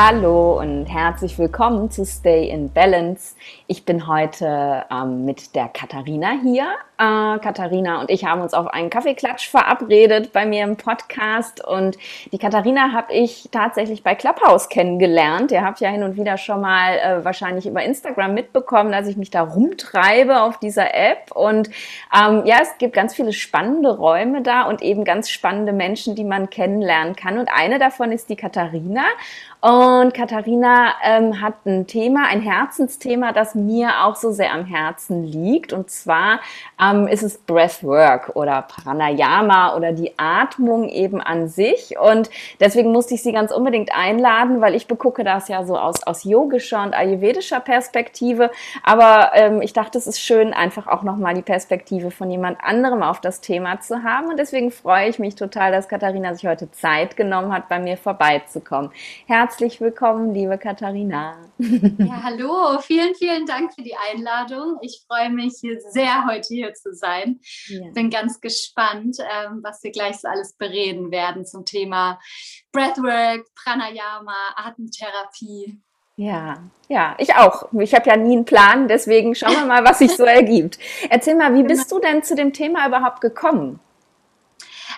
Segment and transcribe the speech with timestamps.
[0.00, 3.34] Hallo und herzlich willkommen zu Stay in Balance.
[3.66, 6.66] Ich bin heute ähm, mit der Katharina hier.
[6.98, 11.66] Äh, Katharina und ich haben uns auf einen Kaffeeklatsch verabredet bei mir im Podcast.
[11.66, 11.98] Und
[12.30, 15.50] die Katharina habe ich tatsächlich bei Clubhouse kennengelernt.
[15.50, 19.16] Ihr habt ja hin und wieder schon mal äh, wahrscheinlich über Instagram mitbekommen, dass ich
[19.16, 21.32] mich da rumtreibe auf dieser App.
[21.34, 21.70] Und
[22.16, 26.24] ähm, ja, es gibt ganz viele spannende Räume da und eben ganz spannende Menschen, die
[26.24, 27.38] man kennenlernen kann.
[27.38, 29.02] Und eine davon ist die Katharina.
[29.60, 35.24] Und Katharina ähm, hat ein Thema, ein Herzensthema, das mir auch so sehr am Herzen
[35.24, 35.72] liegt.
[35.72, 36.38] Und zwar
[36.80, 41.98] ähm, ist es Breathwork oder Pranayama oder die Atmung eben an sich.
[41.98, 46.04] Und deswegen musste ich sie ganz unbedingt einladen, weil ich begucke das ja so aus,
[46.04, 48.52] aus yogischer und ayurvedischer Perspektive.
[48.84, 53.02] Aber ähm, ich dachte, es ist schön, einfach auch nochmal die Perspektive von jemand anderem
[53.02, 54.28] auf das Thema zu haben.
[54.28, 57.96] Und deswegen freue ich mich total, dass Katharina sich heute Zeit genommen hat, bei mir
[57.96, 58.92] vorbeizukommen.
[59.26, 61.38] Herzlich herzlich willkommen, liebe Katharina.
[61.56, 64.76] Ja, hallo, vielen, vielen Dank für die Einladung.
[64.82, 67.40] Ich freue mich sehr, heute hier zu sein.
[67.68, 67.90] Ja.
[67.94, 72.20] Bin ganz gespannt, ähm, was wir gleich so alles bereden werden zum Thema
[72.72, 75.80] Breathwork, Pranayama, Atemtherapie.
[76.16, 77.72] Ja, ja, ich auch.
[77.80, 80.78] Ich habe ja nie einen Plan, deswegen schauen wir mal, was sich so ergibt.
[81.08, 83.80] Erzähl mal, wie bist du denn zu dem Thema überhaupt gekommen?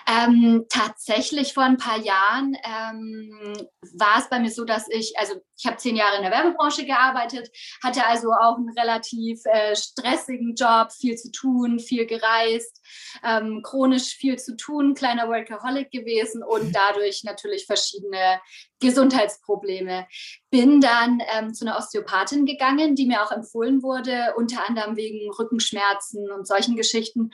[0.07, 5.35] Ähm, tatsächlich vor ein paar Jahren ähm, war es bei mir so, dass ich, also
[5.57, 7.49] ich habe zehn Jahre in der Werbebranche gearbeitet,
[7.83, 12.81] hatte also auch einen relativ äh, stressigen Job, viel zu tun, viel gereist,
[13.23, 18.39] ähm, chronisch viel zu tun, kleiner Workaholic gewesen und dadurch natürlich verschiedene
[18.81, 20.07] Gesundheitsprobleme.
[20.49, 25.31] Bin dann ähm, zu einer Osteopathin gegangen, die mir auch empfohlen wurde, unter anderem wegen
[25.31, 27.31] Rückenschmerzen und solchen Geschichten.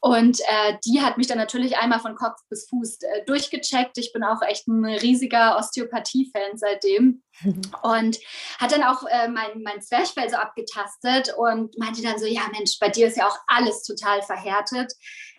[0.00, 3.96] Und äh, die hat mich dann natürlich einmal von Kopf bis Fuß äh, durchgecheckt.
[3.96, 7.22] Ich bin auch echt ein riesiger Osteopathie-Fan seitdem.
[7.82, 8.18] Und
[8.58, 12.78] hat dann auch äh, mein, mein Zwerchfell so abgetastet und meinte dann so, ja Mensch,
[12.78, 14.92] bei dir ist ja auch alles total verhärtet.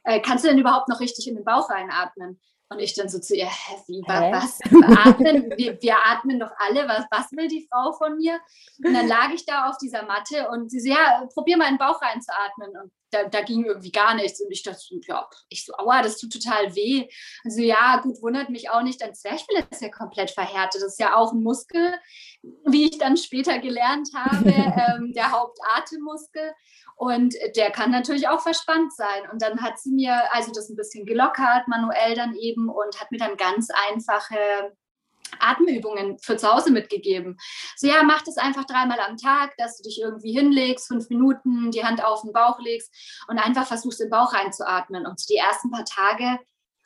[0.04, 2.40] Äh, kannst du denn überhaupt noch richtig in den Bauch reinatmen?
[2.72, 4.32] Und ich dann so zu ihr, hä, wie, Hä?
[4.32, 4.60] was?
[5.06, 5.52] Atmen?
[5.58, 8.40] Wir, wir, atmen doch alle, was, was will die Frau von mir?
[8.84, 11.74] Und dann lag ich da auf dieser Matte und sie so, ja, probier mal in
[11.74, 12.70] den Bauch reinzuatmen.
[12.82, 14.42] Und da, da ging irgendwie gar nichts.
[14.42, 17.08] Und ich dachte, ja, ich so, aua, das tut total weh.
[17.44, 20.82] Also ja, gut, wundert mich auch nicht, dein Zwerchfell ist ja komplett verhärtet.
[20.82, 21.94] Das ist ja auch ein Muskel,
[22.66, 26.54] wie ich dann später gelernt habe, ähm, der Hauptatemmuskel.
[26.96, 29.30] Und der kann natürlich auch verspannt sein.
[29.32, 33.12] Und dann hat sie mir also das ein bisschen gelockert, manuell dann eben, und hat
[33.12, 34.38] mir dann ganz einfache
[35.40, 37.38] Atemübungen für zu Hause mitgegeben.
[37.76, 41.72] So, ja, mach das einfach dreimal am Tag, dass du dich irgendwie hinlegst, fünf Minuten,
[41.72, 42.94] die Hand auf den Bauch legst
[43.28, 45.06] und einfach versuchst, den Bauch reinzuatmen.
[45.06, 46.40] Und die ersten paar Tage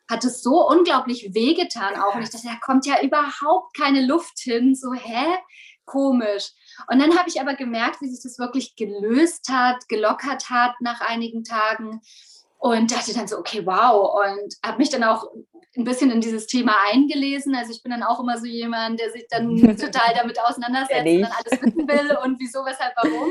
[0.09, 2.15] hat es so unglaublich wehgetan auch.
[2.15, 4.75] Und ich dachte, da kommt ja überhaupt keine Luft hin.
[4.75, 5.37] So, hä?
[5.85, 6.51] Komisch.
[6.91, 11.01] Und dann habe ich aber gemerkt, wie sich das wirklich gelöst hat, gelockert hat nach
[11.01, 12.01] einigen Tagen
[12.65, 14.25] und dachte dann so, okay, wow.
[14.25, 15.27] Und habe mich dann auch
[15.77, 17.53] ein bisschen in dieses Thema eingelesen.
[17.53, 21.21] Also ich bin dann auch immer so jemand, der sich dann total damit auseinandersetzt und
[21.21, 23.29] dann alles wissen will und wieso, weshalb, warum.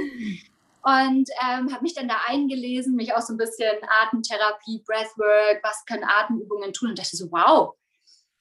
[0.87, 3.75] Und ähm, habe mich dann da eingelesen, mich auch so ein bisschen
[4.05, 7.75] Atemtherapie, Breathwork, was können Atemübungen tun und dachte so, wow,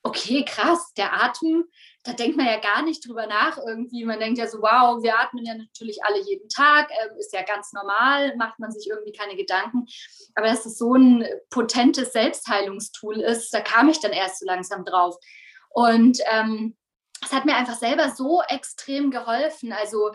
[0.04, 1.64] okay, krass, der Atem,
[2.04, 4.04] da denkt man ja gar nicht drüber nach irgendwie.
[4.04, 7.42] Man denkt ja so, wow, wir atmen ja natürlich alle jeden Tag, äh, ist ja
[7.44, 9.86] ganz normal, macht man sich irgendwie keine Gedanken.
[10.36, 14.84] Aber dass es so ein potentes Selbstheilungstool ist, da kam ich dann erst so langsam
[14.84, 15.16] drauf.
[15.70, 16.76] Und ähm,
[17.24, 19.72] es hat mir einfach selber so extrem geholfen.
[19.72, 20.12] Also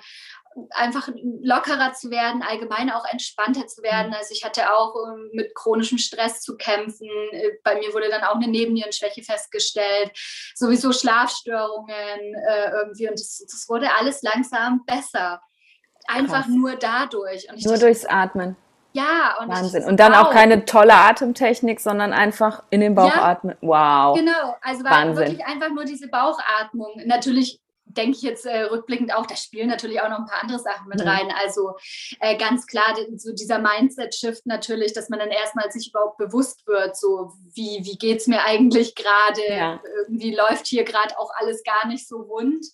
[0.71, 1.09] einfach
[1.43, 4.09] lockerer zu werden, allgemein auch entspannter zu werden.
[4.09, 4.15] Mhm.
[4.15, 7.09] Also ich hatte auch ähm, mit chronischem Stress zu kämpfen.
[7.33, 10.11] Äh, bei mir wurde dann auch eine Nebennierenschwäche festgestellt,
[10.55, 13.09] sowieso Schlafstörungen äh, irgendwie.
[13.09, 15.41] Und das, das, wurde alles langsam besser.
[16.07, 16.49] Einfach Krass.
[16.49, 17.47] nur dadurch.
[17.49, 18.57] nur dachte, durchs Atmen.
[18.93, 19.85] Ja, und Wahnsinn.
[19.85, 23.57] Und dann auch keine tolle Atemtechnik, sondern einfach in den Bauch ja, atmen.
[23.61, 24.17] Wow.
[24.17, 25.27] Genau, also war Wahnsinn.
[25.27, 27.03] wirklich einfach nur diese Bauchatmung.
[27.05, 27.61] Natürlich
[27.99, 30.89] denke ich jetzt äh, rückblickend auch, da spielen natürlich auch noch ein paar andere Sachen
[30.89, 31.31] mit rein.
[31.43, 31.75] Also
[32.21, 36.97] äh, ganz klar, so dieser Mindset-Shift natürlich, dass man dann erstmal sich überhaupt bewusst wird,
[36.97, 39.43] so wie, wie geht es mir eigentlich gerade?
[39.49, 39.81] Ja.
[40.03, 42.65] Irgendwie läuft hier gerade auch alles gar nicht so rund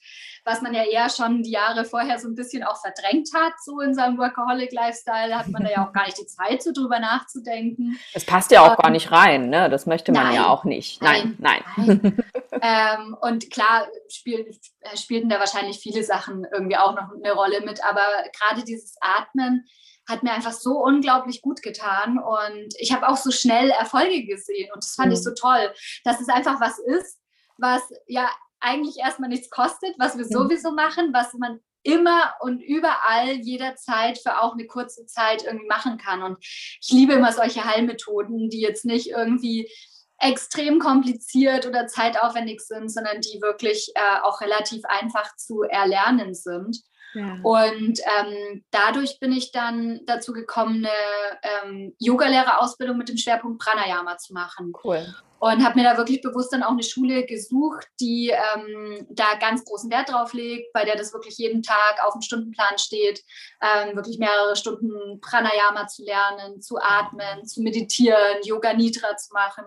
[0.44, 3.80] was man ja eher schon die Jahre vorher so ein bisschen auch verdrängt hat, so
[3.80, 7.98] in seinem Workaholic-Lifestyle, hat man da ja auch gar nicht die Zeit, so drüber nachzudenken.
[8.12, 9.70] Das passt ja auch um, gar nicht rein, ne?
[9.70, 11.02] Das möchte man nein, ja auch nicht.
[11.02, 11.62] Nein, nein.
[11.76, 12.24] nein.
[12.62, 14.46] ähm, und klar spiel,
[14.80, 18.04] äh, spielten da wahrscheinlich viele Sachen irgendwie auch noch eine Rolle mit, aber
[18.38, 19.64] gerade dieses Atmen,
[20.06, 24.70] hat mir einfach so unglaublich gut getan und ich habe auch so schnell Erfolge gesehen
[24.74, 25.14] und das fand mhm.
[25.14, 25.72] ich so toll,
[26.04, 27.20] dass es einfach was ist,
[27.56, 28.28] was ja
[28.64, 34.40] eigentlich erstmal nichts kostet, was wir sowieso machen, was man immer und überall jederzeit für
[34.40, 36.22] auch eine kurze Zeit irgendwie machen kann.
[36.22, 39.70] Und ich liebe immer solche Heilmethoden, die jetzt nicht irgendwie
[40.18, 46.80] extrem kompliziert oder zeitaufwendig sind, sondern die wirklich äh, auch relativ einfach zu erlernen sind.
[47.14, 47.38] Ja.
[47.42, 54.16] Und ähm, dadurch bin ich dann dazu gekommen, eine ähm, Yogalehrerausbildung mit dem Schwerpunkt Pranayama
[54.18, 54.72] zu machen.
[54.82, 55.06] Cool.
[55.44, 59.62] Und habe mir da wirklich bewusst dann auch eine Schule gesucht, die ähm, da ganz
[59.66, 63.22] großen Wert drauf legt, bei der das wirklich jeden Tag auf dem Stundenplan steht,
[63.60, 69.66] ähm, wirklich mehrere Stunden Pranayama zu lernen, zu atmen, zu meditieren, Yoga Nidra zu machen.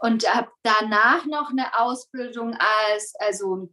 [0.00, 3.68] Und habe danach noch eine Ausbildung als, also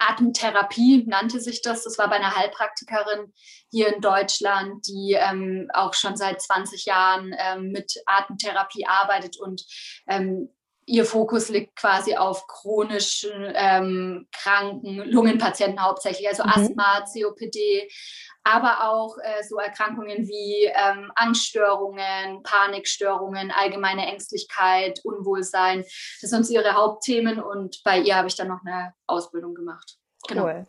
[0.00, 1.84] Atemtherapie nannte sich das.
[1.84, 3.32] Das war bei einer Heilpraktikerin
[3.70, 9.64] hier in Deutschland, die ähm, auch schon seit 20 Jahren ähm, mit Atemtherapie arbeitet und
[10.08, 10.50] ähm,
[10.86, 16.50] ihr Fokus liegt quasi auf chronischen ähm, kranken Lungenpatienten hauptsächlich, also mhm.
[16.50, 17.88] Asthma, COPD,
[18.44, 25.84] aber auch äh, so Erkrankungen wie ähm, Angststörungen, Panikstörungen, allgemeine Ängstlichkeit, Unwohlsein.
[26.20, 29.96] Das sind ihre Hauptthemen und bei ihr habe ich dann noch eine Ausbildung gemacht.
[30.28, 30.44] Genau.
[30.44, 30.66] Cool.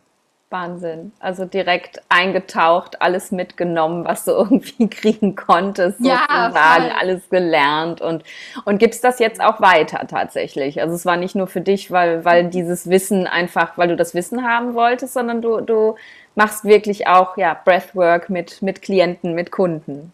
[0.50, 1.12] Wahnsinn.
[1.20, 6.94] Also direkt eingetaucht, alles mitgenommen, was du irgendwie kriegen konntest, ja, sozusagen, voll.
[7.00, 8.24] alles gelernt und,
[8.66, 10.82] und gibst das jetzt auch weiter tatsächlich.
[10.82, 14.14] Also es war nicht nur für dich, weil, weil dieses Wissen einfach, weil du das
[14.14, 15.96] Wissen haben wolltest, sondern du, du
[16.36, 20.14] machst wirklich auch ja, Breathwork mit, mit Klienten, mit Kunden.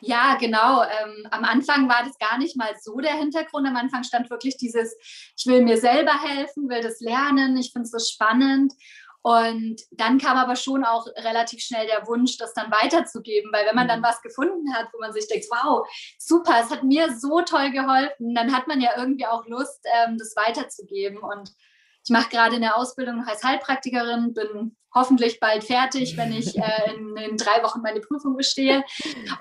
[0.00, 0.82] Ja, genau.
[0.82, 3.66] Ähm, am Anfang war das gar nicht mal so der Hintergrund.
[3.66, 4.96] Am Anfang stand wirklich dieses,
[5.36, 8.72] ich will mir selber helfen, will das lernen, ich finde es so spannend.
[9.26, 13.74] Und dann kam aber schon auch relativ schnell der Wunsch, das dann weiterzugeben, weil wenn
[13.74, 14.04] man dann mhm.
[14.04, 15.84] was gefunden hat, wo man sich denkt, wow,
[16.16, 20.16] super, es hat mir so toll geholfen, dann hat man ja irgendwie auch Lust, ähm,
[20.16, 21.18] das weiterzugeben.
[21.18, 21.50] Und
[22.04, 27.16] ich mache gerade eine Ausbildung als Heilpraktikerin, bin hoffentlich bald fertig, wenn ich äh, in,
[27.16, 28.84] in, drei Wochen meine Prüfung bestehe.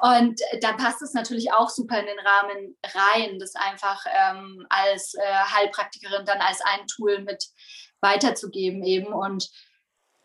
[0.02, 5.14] Und da passt es natürlich auch super in den Rahmen rein, das einfach ähm, als
[5.14, 5.22] äh,
[5.54, 7.46] Heilpraktikerin dann als ein Tool mit
[8.02, 9.14] weiterzugeben eben.
[9.14, 9.48] Und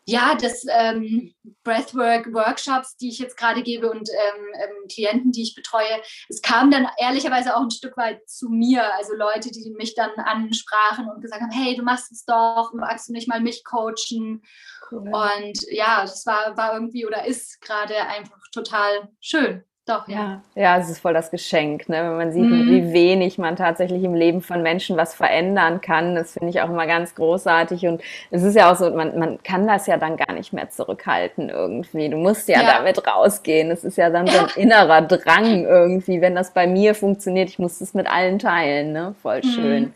[0.05, 1.33] ja, das ähm,
[1.63, 6.71] Breathwork-Workshops, die ich jetzt gerade gebe und ähm, ähm, Klienten, die ich betreue, es kam
[6.71, 8.93] dann ehrlicherweise auch ein Stück weit zu mir.
[8.95, 13.09] Also Leute, die mich dann ansprachen und gesagt haben, hey, du machst es doch, magst
[13.09, 14.43] du nicht mal mich coachen?
[14.89, 15.09] Cool.
[15.13, 19.63] Und ja, das war, war irgendwie oder ist gerade einfach total schön.
[19.91, 20.41] Doch, ja.
[20.55, 21.97] Ja, es ist voll das Geschenk, ne?
[21.97, 22.69] wenn man sieht, mhm.
[22.69, 26.15] wie wenig man tatsächlich im Leben von Menschen was verändern kann.
[26.15, 27.87] Das finde ich auch immer ganz großartig.
[27.87, 30.69] Und es ist ja auch so, man, man kann das ja dann gar nicht mehr
[30.69, 32.07] zurückhalten irgendwie.
[32.07, 32.73] Du musst ja, ja.
[32.77, 33.69] damit rausgehen.
[33.69, 36.21] Es ist ja dann so ein innerer Drang irgendwie.
[36.21, 38.93] Wenn das bei mir funktioniert, ich muss das mit allen teilen.
[38.93, 39.13] Ne?
[39.21, 39.83] Voll schön.
[39.83, 39.93] Mhm.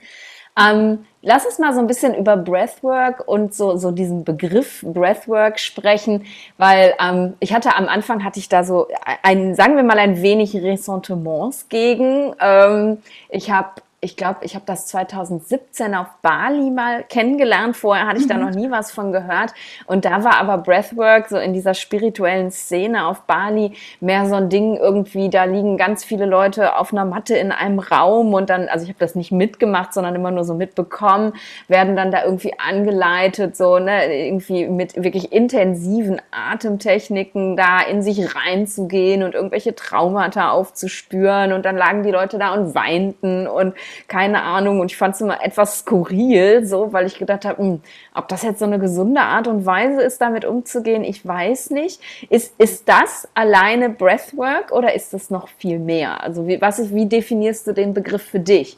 [0.57, 5.60] Ähm, lass uns mal so ein bisschen über Breathwork und so, so diesen Begriff Breathwork
[5.60, 6.25] sprechen,
[6.57, 8.88] weil ähm, ich hatte am Anfang hatte ich da so
[9.22, 12.34] ein, sagen wir mal, ein wenig Ressentiments gegen.
[12.40, 13.00] Ähm,
[13.30, 17.75] ich habe ich glaube, ich habe das 2017 auf Bali mal kennengelernt.
[17.75, 18.46] Vorher hatte ich da mhm.
[18.46, 19.51] noch nie was von gehört.
[19.88, 24.50] Und da war aber Breathwork so in dieser spirituellen Szene auf Bali mehr so ein
[24.50, 28.70] Ding irgendwie, da liegen ganz viele Leute auf einer Matte in einem Raum und dann,
[28.70, 31.34] also ich habe das nicht mitgemacht, sondern immer nur so mitbekommen,
[31.68, 38.36] werden dann da irgendwie angeleitet, so, ne, irgendwie mit wirklich intensiven Atemtechniken da in sich
[38.36, 43.74] reinzugehen und irgendwelche Traumata aufzuspüren und dann lagen die Leute da und weinten und
[44.08, 44.80] keine Ahnung.
[44.80, 47.82] Und ich fand es immer etwas skurril, so, weil ich gedacht habe, hm,
[48.14, 52.02] ob das jetzt so eine gesunde Art und Weise ist, damit umzugehen, ich weiß nicht.
[52.30, 56.22] Ist, ist das alleine Breathwork oder ist das noch viel mehr?
[56.24, 58.78] Also wie, was wie definierst du den Begriff für dich?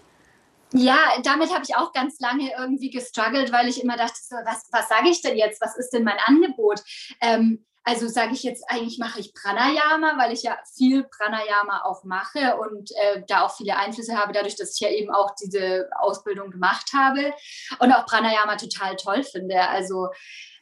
[0.74, 4.68] Ja, damit habe ich auch ganz lange irgendwie gestruggelt, weil ich immer dachte, so, was,
[4.72, 5.62] was sage ich denn jetzt?
[5.62, 6.82] Was ist denn mein Angebot?
[7.22, 12.04] Ähm, also sage ich jetzt, eigentlich mache ich Pranayama, weil ich ja viel Pranayama auch
[12.04, 15.90] mache und äh, da auch viele Einflüsse habe, dadurch, dass ich ja eben auch diese
[15.98, 17.34] Ausbildung gemacht habe
[17.80, 19.62] und auch Pranayama total toll finde.
[19.70, 20.10] Also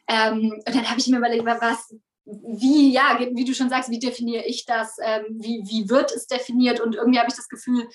[0.06, 3.98] ähm, und dann habe ich mir überlegt, was, wie, ja, wie du schon sagst, wie
[3.98, 4.94] definiere ich das?
[5.02, 6.78] Ähm, wie, wie wird es definiert?
[6.78, 7.88] Und irgendwie habe ich das Gefühl,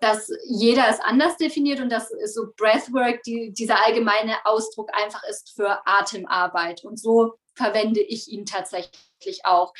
[0.00, 5.52] dass jeder es anders definiert und dass so Breathwork die, dieser allgemeine Ausdruck einfach ist
[5.54, 6.84] für Atemarbeit.
[6.84, 9.72] Und so verwende ich ihn tatsächlich auch.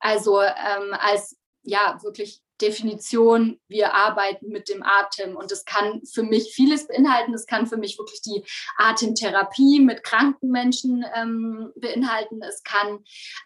[0.00, 5.36] Also ähm, als ja wirklich Definition, wir arbeiten mit dem Atem.
[5.36, 7.32] Und das kann für mich vieles beinhalten.
[7.32, 8.44] Das kann für mich wirklich die
[8.76, 12.40] Atemtherapie mit kranken Menschen ähm, beinhalten.
[12.42, 13.00] Es kann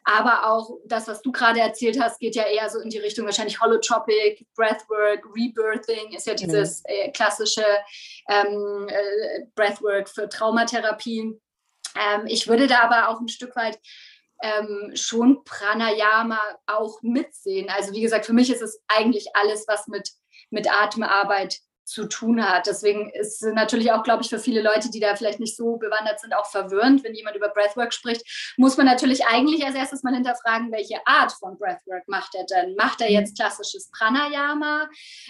[0.05, 3.25] aber auch das, was du gerade erzählt hast, geht ja eher so in die Richtung
[3.25, 6.37] wahrscheinlich Holotropic, Breathwork, Rebirthing ist ja mhm.
[6.37, 7.65] dieses äh, klassische
[8.29, 11.41] ähm, äh, Breathwork für Traumatherapie.
[11.97, 13.79] Ähm, ich würde da aber auch ein Stück weit
[14.43, 17.69] ähm, schon Pranayama auch mitsehen.
[17.71, 20.11] Also wie gesagt, für mich ist es eigentlich alles, was mit,
[20.51, 22.67] mit Atemarbeit zu tun hat.
[22.67, 26.21] Deswegen ist natürlich auch, glaube ich, für viele Leute, die da vielleicht nicht so bewandert
[26.21, 27.05] sind, auch verwirrend.
[27.05, 31.33] Wenn jemand über Breathwork spricht, muss man natürlich eigentlich als erstes mal hinterfragen, welche Art
[31.33, 32.75] von Breathwork macht er denn?
[32.75, 34.89] Macht er jetzt klassisches Pranayama?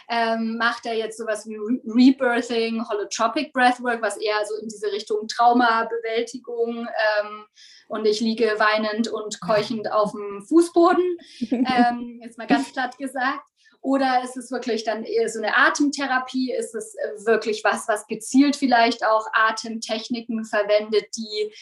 [0.08, 4.90] Ähm, macht er jetzt sowas wie Re Rebirthing, Holotropic Breathwork, was eher so in diese
[4.92, 7.44] Richtung Traumabewältigung ähm,
[7.88, 11.18] und ich liege weinend und keuchend auf dem Fußboden,
[11.50, 13.46] ähm, jetzt mal ganz platt gesagt.
[13.86, 16.52] Oder ist es wirklich dann eher so eine Atemtherapie?
[16.52, 21.54] Ist es äh, wirklich was, was gezielt vielleicht auch Atemtechniken verwendet, die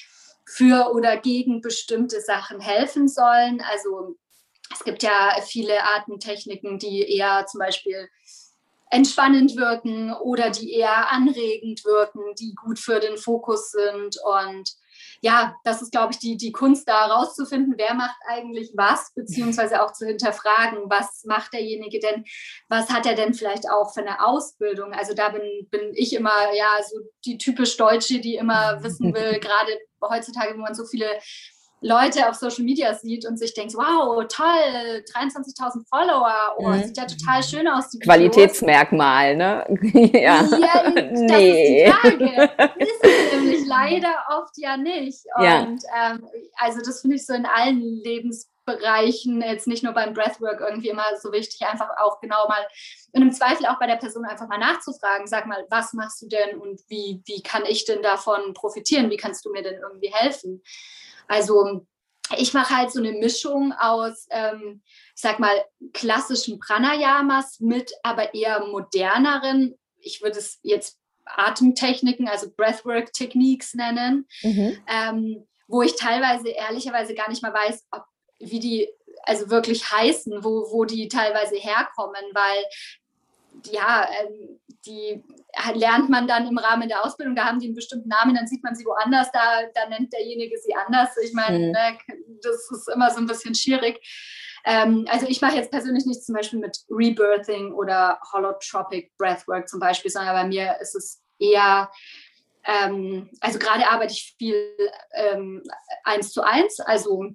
[0.46, 3.62] für oder gegen bestimmte Sachen helfen sollen?
[3.70, 4.16] Also
[4.72, 8.08] es gibt ja viele Atemtechniken, die eher zum Beispiel
[8.90, 14.70] entspannend wirken oder die eher anregend wirken, die gut für den Fokus sind und
[15.24, 19.82] ja, das ist, glaube ich, die, die Kunst, da herauszufinden, wer macht eigentlich was, beziehungsweise
[19.82, 22.26] auch zu hinterfragen, was macht derjenige denn,
[22.68, 24.92] was hat er denn vielleicht auch für eine Ausbildung.
[24.92, 29.38] Also da bin, bin ich immer, ja, so die typisch Deutsche, die immer wissen will,
[29.40, 31.08] gerade heutzutage, wo man so viele
[31.84, 36.82] Leute auf Social Media sieht und sich denkt, wow, toll, 23.000 Follower, oh, mhm.
[36.82, 37.90] sieht ja total schön aus.
[38.02, 39.66] Qualitätsmerkmal, ne?
[40.14, 40.42] ja.
[40.42, 41.84] ja, das nee.
[41.84, 42.74] ist die Frage.
[42.78, 45.24] Ist es nämlich leider oft ja nicht.
[45.36, 45.76] Und ja.
[45.94, 46.26] Ähm,
[46.56, 51.04] also das finde ich so in allen Lebensbereichen, jetzt nicht nur beim Breathwork irgendwie immer
[51.20, 52.66] so wichtig, einfach auch genau mal
[53.12, 56.28] und im Zweifel auch bei der Person einfach mal nachzufragen, sag mal, was machst du
[56.28, 59.10] denn und wie, wie kann ich denn davon profitieren?
[59.10, 60.62] Wie kannst du mir denn irgendwie helfen?
[61.28, 61.86] Also
[62.36, 64.82] ich mache halt so eine Mischung aus, ähm,
[65.14, 72.50] ich sag mal, klassischen Pranayamas mit aber eher moderneren, ich würde es jetzt Atemtechniken, also
[72.54, 74.78] Breathwork-Techniques nennen, mhm.
[74.86, 78.04] ähm, wo ich teilweise ehrlicherweise gar nicht mal weiß, ob,
[78.38, 78.88] wie die
[79.22, 82.64] also wirklich heißen, wo, wo die teilweise herkommen, weil
[83.66, 85.22] ja, ähm, die
[85.74, 88.62] lernt man dann im Rahmen der Ausbildung, da haben die einen bestimmten Namen, dann sieht
[88.62, 91.16] man sie woanders, da, da nennt derjenige sie anders.
[91.22, 91.72] Ich meine, mhm.
[91.72, 91.98] ne,
[92.42, 94.00] das ist immer so ein bisschen schwierig.
[94.64, 99.80] Ähm, also ich mache jetzt persönlich nicht zum Beispiel mit Rebirthing oder Holotropic Breathwork zum
[99.80, 101.90] Beispiel, sondern bei mir ist es eher
[102.66, 104.74] ähm, also gerade arbeite ich viel
[105.12, 105.62] ähm,
[106.02, 107.30] eins zu eins, also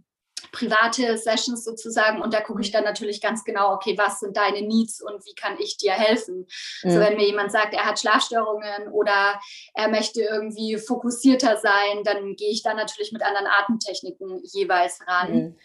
[0.52, 4.62] private Sessions sozusagen und da gucke ich dann natürlich ganz genau, okay, was sind deine
[4.62, 6.48] Needs und wie kann ich dir helfen?
[6.84, 6.90] Mhm.
[6.90, 9.40] So wenn mir jemand sagt, er hat Schlafstörungen oder
[9.74, 15.34] er möchte irgendwie fokussierter sein, dann gehe ich da natürlich mit anderen Atemtechniken jeweils ran.
[15.34, 15.56] Mhm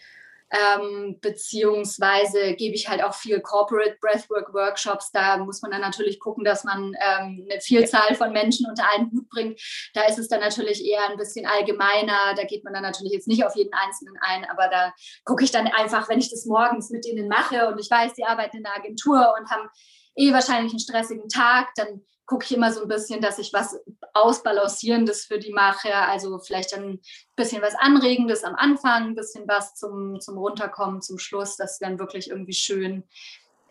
[0.55, 5.11] ähm, beziehungsweise gebe ich halt auch viel Corporate Breathwork Workshops.
[5.11, 9.11] Da muss man dann natürlich gucken, dass man ähm, eine Vielzahl von Menschen unter einen
[9.11, 9.59] Hut bringt.
[9.93, 12.33] Da ist es dann natürlich eher ein bisschen allgemeiner.
[12.35, 14.93] Da geht man dann natürlich jetzt nicht auf jeden Einzelnen ein, aber da
[15.23, 18.25] gucke ich dann einfach, wenn ich das morgens mit denen mache und ich weiß, die
[18.25, 19.69] arbeiten in der Agentur und haben
[20.15, 23.79] eh wahrscheinlich einen stressigen Tag, dann gucke ich immer so ein bisschen, dass ich was
[24.13, 25.93] Ausbalancierendes für die mache.
[25.93, 26.99] Also vielleicht ein
[27.35, 31.85] bisschen was Anregendes am Anfang, ein bisschen was zum, zum Runterkommen, zum Schluss, dass sie
[31.85, 33.03] dann wirklich irgendwie schön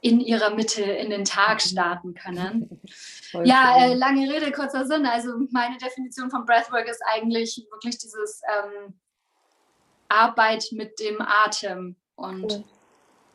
[0.00, 2.80] in ihrer Mitte in den Tag starten können.
[3.44, 5.06] ja, äh, lange Rede, kurzer Sinn.
[5.06, 8.94] Also meine Definition von Breathwork ist eigentlich wirklich dieses ähm,
[10.08, 11.96] Arbeit mit dem Atem.
[12.16, 12.64] Und cool.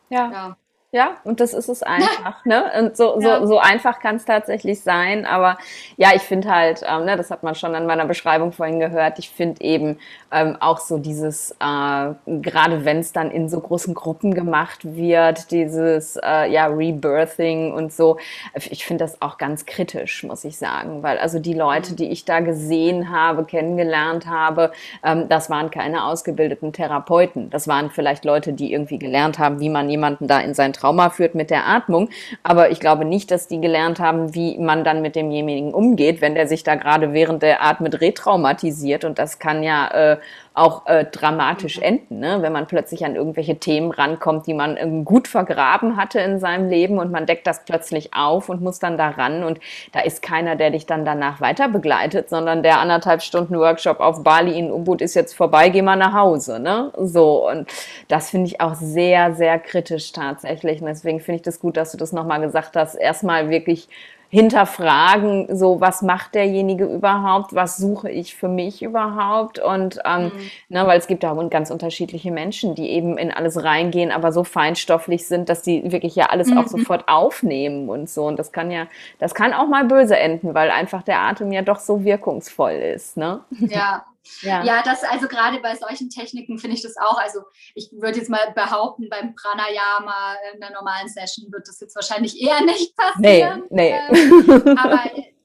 [0.09, 0.31] ja.
[0.31, 0.57] ja.
[0.91, 2.71] Ja, und das ist es einfach, ne?
[2.79, 3.39] Und so, ja.
[3.39, 5.25] so, so einfach kann es tatsächlich sein.
[5.25, 5.57] Aber
[5.97, 9.19] ja, ich finde halt, ähm, ne, das hat man schon an meiner Beschreibung vorhin gehört,
[9.19, 9.99] ich finde eben
[10.31, 15.51] ähm, auch so dieses, äh, gerade wenn es dann in so großen Gruppen gemacht wird,
[15.51, 18.17] dieses äh, ja, Rebirthing und so,
[18.55, 21.03] ich finde das auch ganz kritisch, muss ich sagen.
[21.03, 24.71] Weil also die Leute, die ich da gesehen habe, kennengelernt habe,
[25.03, 27.49] ähm, das waren keine ausgebildeten Therapeuten.
[27.49, 31.09] Das waren vielleicht Leute, die irgendwie gelernt haben, wie man jemanden da in sein Trauma
[31.09, 32.09] führt mit der Atmung.
[32.43, 36.35] Aber ich glaube nicht, dass die gelernt haben, wie man dann mit demjenigen umgeht, wenn
[36.35, 39.05] der sich da gerade während der Atmet retraumatisiert.
[39.05, 40.18] Und das kann ja äh,
[40.53, 41.83] auch äh, dramatisch mhm.
[41.83, 42.37] enden, ne?
[42.41, 46.97] wenn man plötzlich an irgendwelche Themen rankommt, die man gut vergraben hatte in seinem Leben
[46.97, 49.59] und man deckt das plötzlich auf und muss dann da ran und
[49.91, 54.23] da ist keiner, der dich dann danach weiter begleitet, sondern der anderthalb Stunden Workshop auf
[54.23, 56.91] Bali in Ubud ist jetzt vorbei, geh mal nach Hause, ne?
[56.97, 57.69] So und
[58.07, 61.91] das finde ich auch sehr, sehr kritisch tatsächlich und deswegen finde ich das gut, dass
[61.91, 63.87] du das nochmal gesagt hast, erstmal wirklich
[64.29, 70.31] hinterfragen, so was macht derjenige überhaupt, was suche ich für mich überhaupt und ähm, mhm.
[70.69, 74.43] ne, weil es gibt da ganz unterschiedliche Menschen, die eben in alles reingehen, aber so
[74.43, 76.59] feinstofflich sind, dass die wirklich ja alles mhm.
[76.59, 78.85] auch sofort aufnehmen und so und das kann ja,
[79.17, 83.17] das kann auch mal böse enden, weil einfach der Atem ja doch so wirkungsvoll ist,
[83.17, 83.41] ne?
[83.59, 84.05] Ja,
[84.41, 84.63] ja.
[84.63, 87.17] ja, das also gerade bei solchen Techniken finde ich das auch.
[87.17, 87.41] Also
[87.75, 92.41] ich würde jetzt mal behaupten, beim Pranayama in der normalen Session wird das jetzt wahrscheinlich
[92.41, 93.63] eher nicht passieren.
[93.69, 93.99] Nee, nee.
[94.09, 95.01] Ähm, aber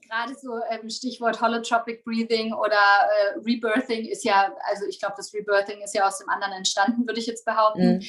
[0.07, 5.33] gerade so ähm, Stichwort Holotropic Breathing oder äh, Rebirthing ist ja, also ich glaube, das
[5.33, 7.97] Rebirthing ist ja aus dem anderen entstanden, würde ich jetzt behaupten.
[7.97, 8.05] Mhm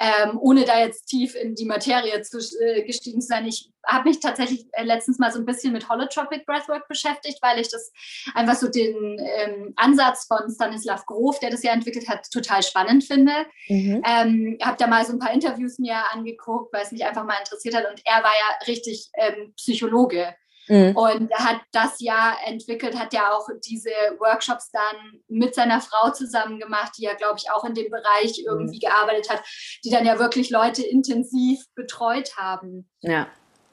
[0.00, 3.46] ähm, ohne da jetzt tief in die Materie zu, äh, gestiegen zu sein.
[3.46, 7.58] Ich habe mich tatsächlich äh, letztens mal so ein bisschen mit Holotropic Breathwork beschäftigt, weil
[7.58, 7.92] ich das
[8.34, 13.04] einfach so den ähm, Ansatz von Stanislav Grof, der das ja entwickelt hat, total spannend
[13.04, 13.32] finde.
[13.68, 14.02] Mhm.
[14.06, 17.38] Ähm, habe da mal so ein paar Interviews mir angeguckt, weil es mich einfach mal
[17.40, 17.90] interessiert hat.
[17.90, 20.34] Und er war ja richtig ähm, Psychologe.
[20.68, 20.96] Mhm.
[20.96, 26.10] Und er hat das ja entwickelt, hat ja auch diese Workshops dann mit seiner Frau
[26.10, 28.88] zusammen gemacht, die ja, glaube ich, auch in dem Bereich irgendwie mhm.
[28.88, 29.42] gearbeitet hat,
[29.84, 32.88] die dann ja wirklich Leute intensiv betreut haben.
[33.00, 33.28] Ja.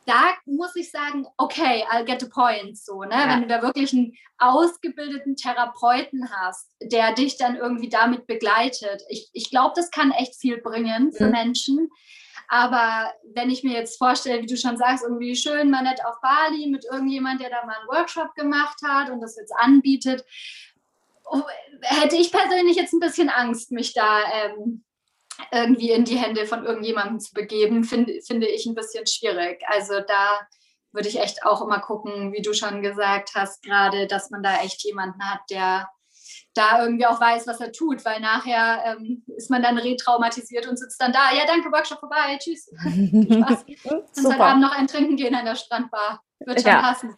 [0.05, 2.77] Da muss ich sagen, okay, I'll get the point.
[2.77, 3.15] So, ne?
[3.15, 3.29] Ja.
[3.29, 9.01] Wenn du da wirklich einen ausgebildeten Therapeuten hast, der dich dann irgendwie damit begleitet.
[9.09, 11.31] Ich, ich glaube, das kann echt viel bringen für mhm.
[11.31, 11.89] Menschen.
[12.47, 16.15] Aber wenn ich mir jetzt vorstelle, wie du schon sagst, irgendwie schön mal nett auf
[16.21, 20.23] Bali mit irgendjemand, der da mal einen Workshop gemacht hat und das jetzt anbietet,
[21.25, 21.41] oh,
[21.81, 24.83] hätte ich persönlich jetzt ein bisschen Angst, mich da ähm,
[25.51, 29.61] irgendwie in die Hände von irgendjemandem zu begeben, find, finde ich ein bisschen schwierig.
[29.67, 30.39] Also da
[30.91, 34.61] würde ich echt auch immer gucken, wie du schon gesagt hast, gerade, dass man da
[34.61, 35.89] echt jemanden hat, der
[36.55, 40.79] da irgendwie auch weiß, was er tut, weil nachher ähm, ist man dann retraumatisiert und
[40.79, 42.69] sitzt dann da, ja danke, Workshop vorbei, tschüss.
[42.71, 43.65] Spaß.
[44.17, 46.24] Und heute Abend noch ein Trinken gehen an der Strandbar.
[46.39, 46.81] Wird schon ja.
[46.81, 47.17] passen.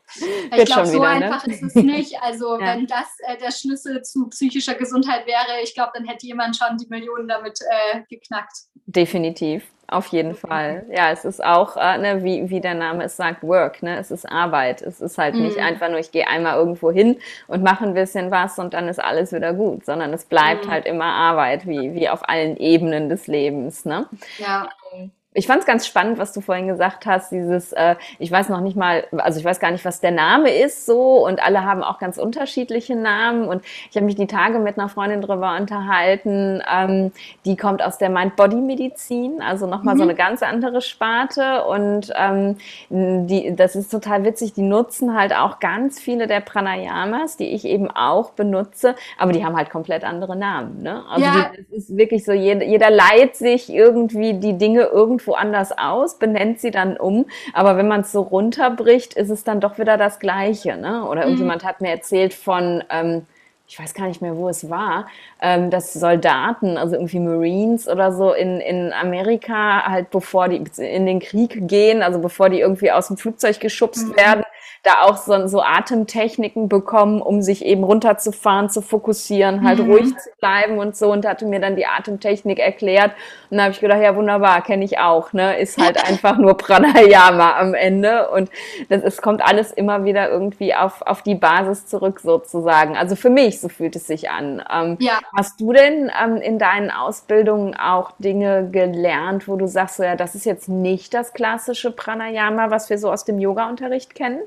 [0.55, 1.25] Ich glaube, so wieder, ne?
[1.25, 1.53] einfach ne?
[1.53, 2.21] ist es nicht.
[2.21, 2.67] Also ja.
[2.67, 6.77] wenn das äh, der Schlüssel zu psychischer Gesundheit wäre, ich glaube, dann hätte jemand schon
[6.77, 8.53] die Millionen damit äh, geknackt.
[8.85, 9.63] Definitiv.
[9.89, 10.85] Auf jeden Fall.
[10.93, 13.81] Ja, es ist auch, äh, ne, wie, wie der Name es sagt, Work.
[13.81, 13.97] Ne?
[13.97, 14.81] Es ist Arbeit.
[14.81, 15.43] Es ist halt mhm.
[15.43, 18.89] nicht einfach nur, ich gehe einmal irgendwo hin und mache ein bisschen was und dann
[18.89, 20.71] ist alles wieder gut, sondern es bleibt mhm.
[20.71, 23.85] halt immer Arbeit, wie, wie auf allen Ebenen des Lebens.
[23.85, 24.07] Ne?
[24.39, 24.67] Ja.
[24.93, 28.49] Ähm, ich fand es ganz spannend, was du vorhin gesagt hast, dieses, äh, ich weiß
[28.49, 31.63] noch nicht mal, also ich weiß gar nicht, was der Name ist so und alle
[31.63, 35.55] haben auch ganz unterschiedliche Namen und ich habe mich die Tage mit einer Freundin drüber
[35.55, 37.11] unterhalten, ähm,
[37.45, 39.99] die kommt aus der Mind-Body-Medizin, also nochmal mhm.
[39.99, 42.57] so eine ganz andere Sparte und ähm,
[42.89, 47.63] die, das ist total witzig, die nutzen halt auch ganz viele der Pranayamas, die ich
[47.65, 50.81] eben auch benutze, aber die haben halt komplett andere Namen.
[50.81, 51.03] Ne?
[51.07, 51.51] Also ja.
[51.55, 56.17] die, es ist wirklich so, jeder, jeder leiht sich irgendwie die Dinge irgendwo woanders aus,
[56.17, 57.25] benennt sie dann um.
[57.53, 60.77] Aber wenn man es so runterbricht, ist es dann doch wieder das Gleiche.
[60.77, 61.05] Ne?
[61.05, 61.27] Oder mhm.
[61.27, 63.25] irgendjemand hat mir erzählt von, ähm,
[63.67, 65.07] ich weiß gar nicht mehr, wo es war,
[65.41, 71.05] ähm, dass Soldaten, also irgendwie Marines oder so in, in Amerika halt bevor die in
[71.05, 74.15] den Krieg gehen, also bevor die irgendwie aus dem Flugzeug geschubst mhm.
[74.15, 74.43] werden,
[74.87, 79.91] da auch so, so Atemtechniken bekommen, um sich eben runterzufahren, zu fokussieren, halt mhm.
[79.91, 83.11] ruhig zu bleiben und so und hatte mir dann die Atemtechnik erklärt
[83.49, 86.55] und da habe ich gedacht, ja wunderbar, kenne ich auch, ne, ist halt einfach nur
[86.57, 88.49] Pranayama am Ende und
[88.89, 92.97] das, es kommt alles immer wieder irgendwie auf, auf die Basis zurück sozusagen.
[92.97, 94.63] Also für mich, so fühlt es sich an.
[94.71, 95.19] Ähm, ja.
[95.35, 100.15] Hast du denn ähm, in deinen Ausbildungen auch Dinge gelernt, wo du sagst, so, ja,
[100.15, 104.39] das ist jetzt nicht das klassische Pranayama, was wir so aus dem Yoga-Unterricht kennen?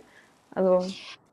[0.52, 0.86] Also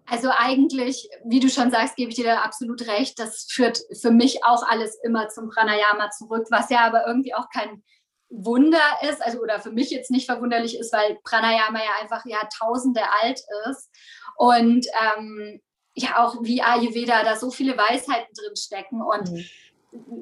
[0.09, 3.19] also eigentlich, wie du schon sagst, gebe ich dir da absolut recht.
[3.19, 7.49] Das führt für mich auch alles immer zum Pranayama zurück, was ja aber irgendwie auch
[7.49, 7.83] kein
[8.29, 13.01] Wunder ist, also oder für mich jetzt nicht verwunderlich ist, weil Pranayama ja einfach Jahrtausende
[13.21, 13.89] alt ist
[14.37, 14.85] und
[15.17, 15.61] ähm,
[15.93, 19.45] ja auch wie Ayurveda da so viele Weisheiten drin stecken und mhm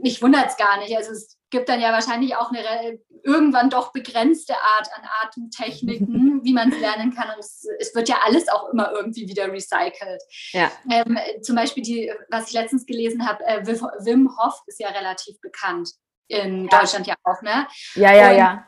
[0.01, 0.95] mich wundert es gar nicht.
[0.95, 6.54] Also es gibt dann ja wahrscheinlich auch eine irgendwann doch begrenzte Art an Atemtechniken, wie
[6.54, 7.30] man es lernen kann.
[7.30, 10.22] Und es, es, wird ja alles auch immer irgendwie wieder recycelt.
[10.52, 10.70] Ja.
[10.91, 15.39] Ähm, zum Beispiel die, was ich letztens gelesen habe, äh, Wim Hof ist ja relativ
[15.39, 15.91] bekannt
[16.28, 16.80] in ja.
[16.80, 17.68] Deutschland ja auch, ne?
[17.96, 18.68] Ja, ja, Und ja.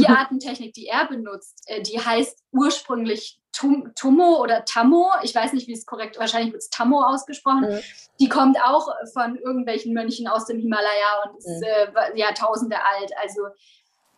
[0.00, 5.10] Die Atemtechnik, die er benutzt, äh, die heißt ursprünglich Tum, Tumo oder Tammo.
[5.22, 7.68] Ich weiß nicht, wie es korrekt, wahrscheinlich wird es Tammo ausgesprochen.
[7.68, 7.80] Mhm.
[8.20, 11.64] die kommt auch von irgendwelchen Mönchen aus dem Himalaya und ist mhm.
[11.96, 13.12] äh, Jahrtausende alt.
[13.22, 13.42] Also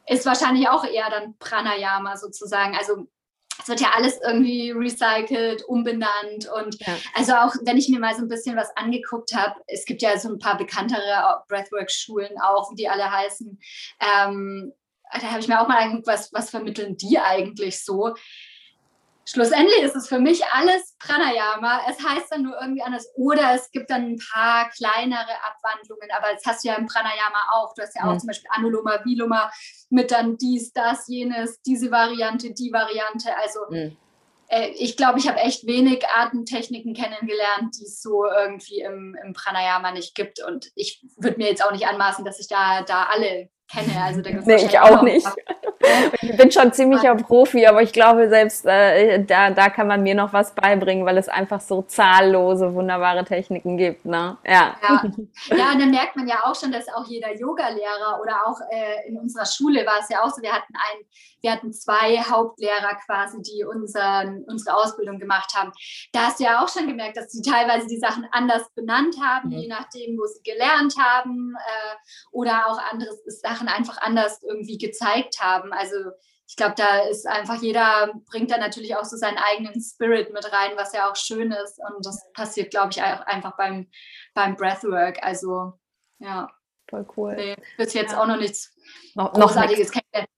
[0.06, 2.76] ist wahrscheinlich auch eher dann Pranayama sozusagen.
[2.76, 3.06] Also
[3.60, 6.94] es wird ja alles irgendwie recycelt, umbenannt und ja.
[7.14, 10.18] also auch wenn ich mir mal so ein bisschen was angeguckt habe, es gibt ja
[10.18, 13.58] so ein paar bekanntere Breathwork-Schulen auch, wie die alle heißen.
[14.00, 14.72] Ähm,
[15.12, 18.14] da habe ich mir auch mal angeguckt, was, was vermitteln die eigentlich so?
[19.26, 21.80] Schlussendlich ist es für mich alles Pranayama.
[21.88, 23.08] Es heißt dann nur irgendwie anders.
[23.16, 26.08] Oder es gibt dann ein paar kleinere Abwandlungen.
[26.16, 27.74] Aber das hast du ja im Pranayama auch.
[27.74, 28.20] Du hast ja auch mhm.
[28.20, 29.50] zum Beispiel Anuloma, Viloma
[29.90, 33.36] mit dann dies, das, jenes, diese Variante, die Variante.
[33.36, 33.96] Also mhm.
[34.48, 39.32] äh, ich glaube, ich habe echt wenig Atemtechniken kennengelernt, die es so irgendwie im, im
[39.32, 40.42] Pranayama nicht gibt.
[40.42, 44.02] Und ich würde mir jetzt auch nicht anmaßen, dass ich da, da alle kenne.
[44.02, 45.26] Also da nee, ich auch nicht.
[46.22, 50.14] Ich bin schon ziemlicher Profi, aber ich glaube, selbst äh, da, da kann man mir
[50.14, 54.04] noch was beibringen, weil es einfach so zahllose, wunderbare Techniken gibt.
[54.04, 54.36] Ne?
[54.44, 54.76] Ja.
[54.82, 55.04] Ja.
[55.56, 59.08] ja, und dann merkt man ja auch schon, dass auch jeder Yogalehrer oder auch äh,
[59.08, 61.04] in unserer Schule war es ja auch so, wir hatten ein,
[61.44, 65.72] wir hatten zwei Hauptlehrer quasi, die unseren, unsere Ausbildung gemacht haben.
[66.12, 69.50] Da hast du ja auch schon gemerkt, dass sie teilweise die Sachen anders benannt haben,
[69.50, 69.58] mhm.
[69.58, 71.96] je nachdem, wo sie gelernt haben äh,
[72.32, 75.73] oder auch andere Sachen einfach anders irgendwie gezeigt haben.
[75.76, 75.96] Also
[76.46, 80.44] ich glaube, da ist einfach jeder bringt da natürlich auch so seinen eigenen Spirit mit
[80.52, 81.78] rein, was ja auch schön ist.
[81.78, 83.88] Und das passiert, glaube ich, auch einfach beim,
[84.34, 85.22] beim Breathwork.
[85.22, 85.72] Also
[86.18, 86.50] ja.
[86.88, 87.34] Voll cool.
[87.34, 88.22] Nee, bis jetzt ja.
[88.22, 88.74] auch noch nichts
[89.14, 90.28] noch, Großartiges kennengelernt.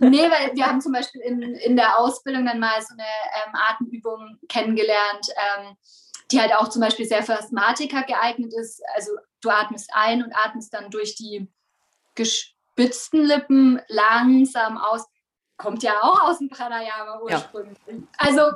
[0.00, 3.52] Nee, weil wir haben zum Beispiel in, in der Ausbildung dann mal so eine ähm,
[3.54, 5.76] Atemübung kennengelernt, ähm,
[6.30, 8.82] die halt auch zum Beispiel sehr für Asthmatiker geeignet ist.
[8.94, 11.50] Also du atmest ein und atmest dann durch die
[12.74, 15.06] gespitzten Lippen langsam aus.
[15.56, 17.78] Kommt ja auch aus dem Pranayama ursprünglich.
[17.86, 17.94] Ja.
[18.18, 18.40] Also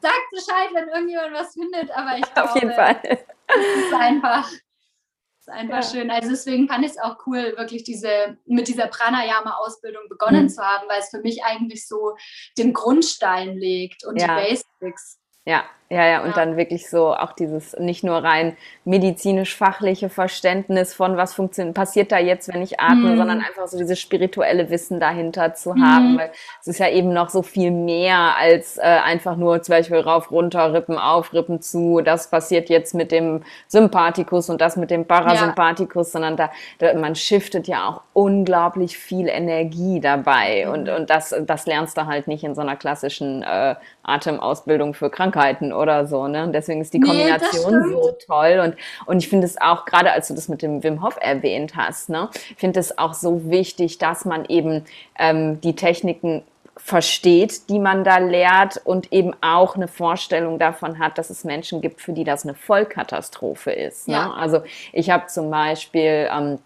[0.00, 3.00] sagt Bescheid, wenn irgendjemand was findet, aber ich glaube, Auf jeden Fall.
[3.04, 5.82] es ist einfach ist einfach ja.
[5.82, 6.10] schön.
[6.10, 10.48] Also deswegen fand ich es auch cool, wirklich diese mit dieser Pranayama-Ausbildung begonnen mhm.
[10.48, 12.16] zu haben, weil es für mich eigentlich so
[12.56, 14.26] den Grundstein legt und ja.
[14.26, 15.18] die Basics.
[15.44, 16.34] Ja, ja, ja, und ja.
[16.34, 22.18] dann wirklich so auch dieses nicht nur rein medizinisch-fachliche Verständnis von, was funktioniert, passiert da
[22.18, 23.16] jetzt, wenn ich atme, mhm.
[23.16, 25.82] sondern einfach so dieses spirituelle Wissen dahinter zu mhm.
[25.82, 29.76] haben, weil es ist ja eben noch so viel mehr als äh, einfach nur zum
[29.76, 34.76] Beispiel rauf, runter, Rippen auf, Rippen zu, das passiert jetzt mit dem Sympathikus und das
[34.76, 36.12] mit dem Parasympathikus, ja.
[36.12, 40.72] sondern da, da, man shiftet ja auch unglaublich viel Energie dabei mhm.
[40.72, 45.08] und, und das, das lernst du halt nicht in so einer klassischen äh, Atemausbildung für
[45.08, 46.26] Krankheiten oder so.
[46.28, 46.48] Ne?
[46.52, 48.60] deswegen ist die Kombination nee, so toll.
[48.64, 51.76] Und, und ich finde es auch, gerade als du das mit dem Wim Hof erwähnt
[51.76, 54.84] hast, ne, finde es auch so wichtig, dass man eben
[55.18, 56.42] ähm, die Techniken
[56.76, 61.80] versteht, die man da lehrt und eben auch eine Vorstellung davon hat, dass es Menschen
[61.80, 64.08] gibt, für die das eine Vollkatastrophe ist.
[64.08, 64.14] Ne?
[64.14, 64.32] Ja.
[64.32, 64.62] Also
[64.92, 66.58] ich habe zum Beispiel ähm,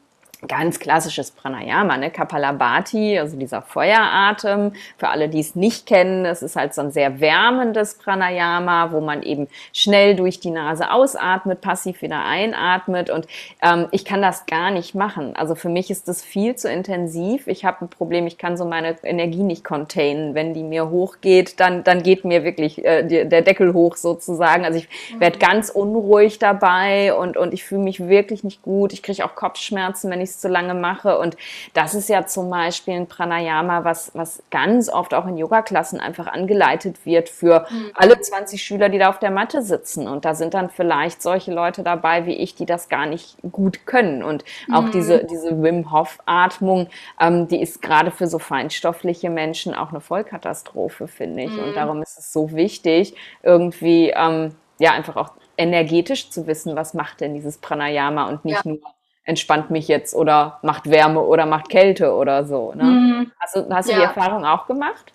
[0.48, 2.10] ganz klassisches Pranayama, ne?
[2.10, 4.72] Kapalabhati, also dieser Feueratem.
[4.96, 9.00] Für alle, die es nicht kennen, das ist halt so ein sehr wärmendes Pranayama, wo
[9.00, 13.08] man eben schnell durch die Nase ausatmet, passiv wieder einatmet.
[13.08, 13.26] Und
[13.62, 15.36] ähm, ich kann das gar nicht machen.
[15.36, 17.46] Also für mich ist das viel zu intensiv.
[17.46, 20.34] Ich habe ein Problem, ich kann so meine Energie nicht containen.
[20.34, 24.64] Wenn die mir hochgeht, dann, dann geht mir wirklich äh, die, der Deckel hoch sozusagen.
[24.64, 24.88] Also ich
[25.20, 25.40] werde mhm.
[25.40, 28.92] ganz unruhig dabei und, und ich fühle mich wirklich nicht gut.
[28.92, 31.18] Ich kriege auch Kopfschmerzen, wenn ich es zu lange mache.
[31.18, 31.36] Und
[31.74, 36.26] das ist ja zum Beispiel ein Pranayama, was, was ganz oft auch in Yoga-Klassen einfach
[36.26, 37.92] angeleitet wird für mhm.
[37.94, 40.08] alle 20 Schüler, die da auf der Matte sitzen.
[40.08, 43.86] Und da sind dann vielleicht solche Leute dabei wie ich, die das gar nicht gut
[43.86, 44.22] können.
[44.22, 44.90] Und auch mhm.
[44.92, 46.88] diese, diese Wim Hof-Atmung,
[47.20, 51.50] ähm, die ist gerade für so feinstoffliche Menschen auch eine Vollkatastrophe, finde ich.
[51.50, 51.64] Mhm.
[51.64, 56.94] Und darum ist es so wichtig, irgendwie ähm, ja einfach auch energetisch zu wissen, was
[56.94, 58.72] macht denn dieses Pranayama und nicht ja.
[58.72, 58.80] nur
[59.24, 62.72] entspannt mich jetzt oder macht Wärme oder macht Kälte oder so.
[62.74, 62.84] Ne?
[62.84, 63.32] Mhm.
[63.38, 63.98] Hast du, hast du ja.
[63.98, 65.12] die Erfahrung auch gemacht?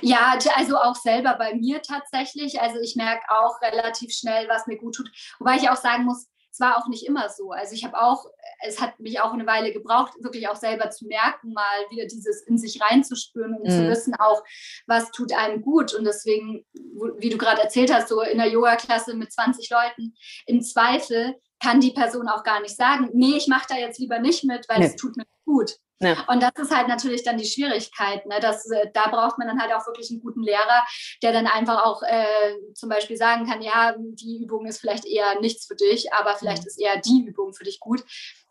[0.00, 2.60] Ja, also auch selber bei mir tatsächlich.
[2.60, 5.10] Also ich merke auch relativ schnell, was mir gut tut.
[5.38, 7.52] Wobei ich auch sagen muss, es war auch nicht immer so.
[7.52, 8.26] Also ich habe auch,
[8.66, 12.42] es hat mich auch eine Weile gebraucht, wirklich auch selber zu merken, mal wieder dieses
[12.42, 13.70] in sich reinzuspüren und mhm.
[13.70, 14.42] zu wissen auch,
[14.86, 15.94] was tut einem gut.
[15.94, 16.64] Und deswegen,
[17.18, 20.14] wie du gerade erzählt hast, so in der Yoga-Klasse mit 20 Leuten,
[20.46, 24.18] im Zweifel kann die Person auch gar nicht sagen, nee, ich mache da jetzt lieber
[24.18, 24.96] nicht mit, weil es nee.
[24.96, 25.76] tut mir gut.
[26.02, 26.24] Ja.
[26.28, 28.24] Und das ist halt natürlich dann die Schwierigkeit.
[28.26, 28.40] Ne?
[28.40, 30.84] Das, äh, da braucht man dann halt auch wirklich einen guten Lehrer,
[31.22, 35.38] der dann einfach auch äh, zum Beispiel sagen kann, ja, die Übung ist vielleicht eher
[35.40, 36.68] nichts für dich, aber vielleicht mhm.
[36.68, 38.02] ist eher die Übung für dich gut.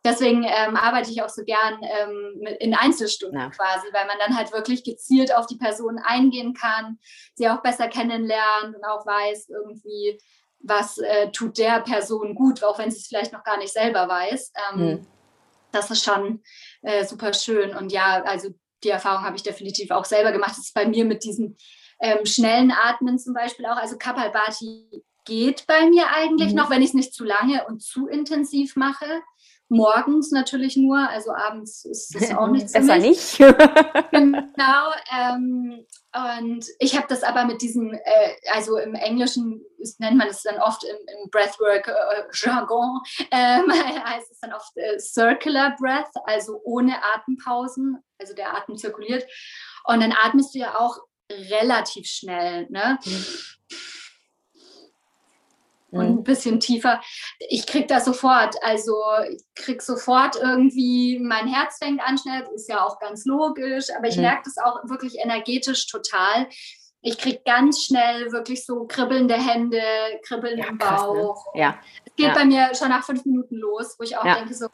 [0.05, 3.49] Deswegen ähm, arbeite ich auch so gern ähm, in Einzelstunden ja.
[3.49, 6.99] quasi, weil man dann halt wirklich gezielt auf die Person eingehen kann,
[7.33, 10.17] sie auch besser kennenlernt und auch weiß irgendwie,
[10.59, 14.07] was äh, tut der Person gut, auch wenn sie es vielleicht noch gar nicht selber
[14.07, 14.53] weiß.
[14.71, 15.07] Ähm, mhm.
[15.71, 16.41] Das ist schon
[16.81, 17.75] äh, super schön.
[17.75, 18.49] Und ja, also
[18.83, 20.51] die Erfahrung habe ich definitiv auch selber gemacht.
[20.51, 21.57] Das ist bei mir mit diesen
[22.01, 23.77] ähm, schnellen Atmen zum Beispiel auch.
[23.77, 26.55] Also Kapalbhati geht bei mir eigentlich mhm.
[26.55, 29.21] noch, wenn ich es nicht zu lange und zu intensiv mache.
[29.69, 33.37] Morgens natürlich nur, also abends ist es auch nicht Besser nicht.
[34.11, 34.91] genau.
[35.15, 40.27] Ähm, und ich habe das aber mit diesem, äh, also im Englischen ist, nennt man
[40.27, 42.99] es dann oft im, im Breathwork-Jargon,
[43.31, 43.71] äh, ähm,
[44.05, 49.25] heißt es dann oft äh, Circular Breath, also ohne Atempausen, also der Atem zirkuliert.
[49.83, 50.97] Und dann atmest du ja auch
[51.31, 52.67] relativ schnell.
[52.71, 52.97] Ne?
[53.05, 53.25] Mhm
[55.91, 56.23] und ein mhm.
[56.23, 57.01] bisschen tiefer.
[57.49, 58.55] Ich kriege das sofort.
[58.61, 58.95] Also
[59.31, 64.07] ich kriege sofort irgendwie, mein Herz fängt an schnell, ist ja auch ganz logisch, aber
[64.07, 64.23] ich mhm.
[64.23, 66.47] merke das auch wirklich energetisch total.
[67.01, 69.81] Ich kriege ganz schnell wirklich so kribbelnde Hände,
[70.23, 71.53] Kribbeln ja, im Bauch.
[71.53, 71.61] ne?
[71.61, 71.79] Ja.
[72.05, 72.33] Es geht ja.
[72.33, 74.35] bei mir schon nach fünf Minuten los, wo ich auch ja.
[74.35, 74.67] denke, so,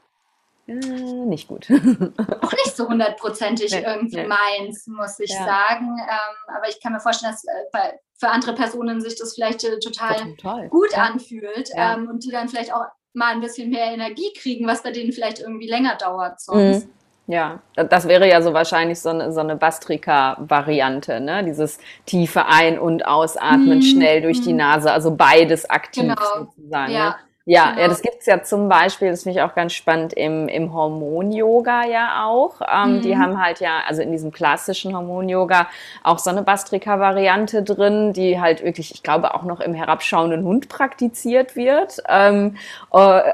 [0.67, 1.67] äh, nicht gut.
[1.69, 4.27] auch nicht so hundertprozentig nee, irgendwie nee.
[4.27, 5.45] meins, muss ich ja.
[5.45, 5.97] sagen.
[5.99, 9.63] Ähm, aber ich kann mir vorstellen, dass äh, bei, für andere Personen sich das vielleicht
[9.63, 11.03] äh, total, total, gut ja.
[11.03, 11.93] anfühlt ja.
[11.93, 15.11] Ähm, und die dann vielleicht auch mal ein bisschen mehr Energie kriegen, was bei denen
[15.11, 16.85] vielleicht irgendwie länger dauert sonst.
[16.85, 16.91] Mhm.
[17.27, 21.43] Ja, das wäre ja so wahrscheinlich so eine, so eine Bastrika-Variante, ne?
[21.43, 23.81] Dieses tiefe Ein- und Ausatmen mhm.
[23.81, 24.59] schnell durch die mhm.
[24.59, 26.15] Nase, also beides aktiv genau.
[26.37, 26.91] sozusagen.
[26.91, 27.09] Ja.
[27.09, 27.15] Ne?
[27.47, 27.81] Ja, genau.
[27.81, 31.85] ja, das gibt's ja zum Beispiel, das finde ich auch ganz spannend, im, im Hormon-Yoga
[31.85, 32.59] ja auch.
[32.61, 33.01] Ähm, mhm.
[33.01, 35.67] Die haben halt ja, also in diesem klassischen Hormon-Yoga
[36.03, 40.69] auch so eine Bastrika-Variante drin, die halt wirklich, ich glaube, auch noch im herabschauenden Hund
[40.69, 42.01] praktiziert wird.
[42.09, 42.57] Ähm,
[42.91, 43.31] äh,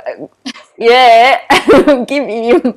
[0.82, 2.74] yeah, gib ihm.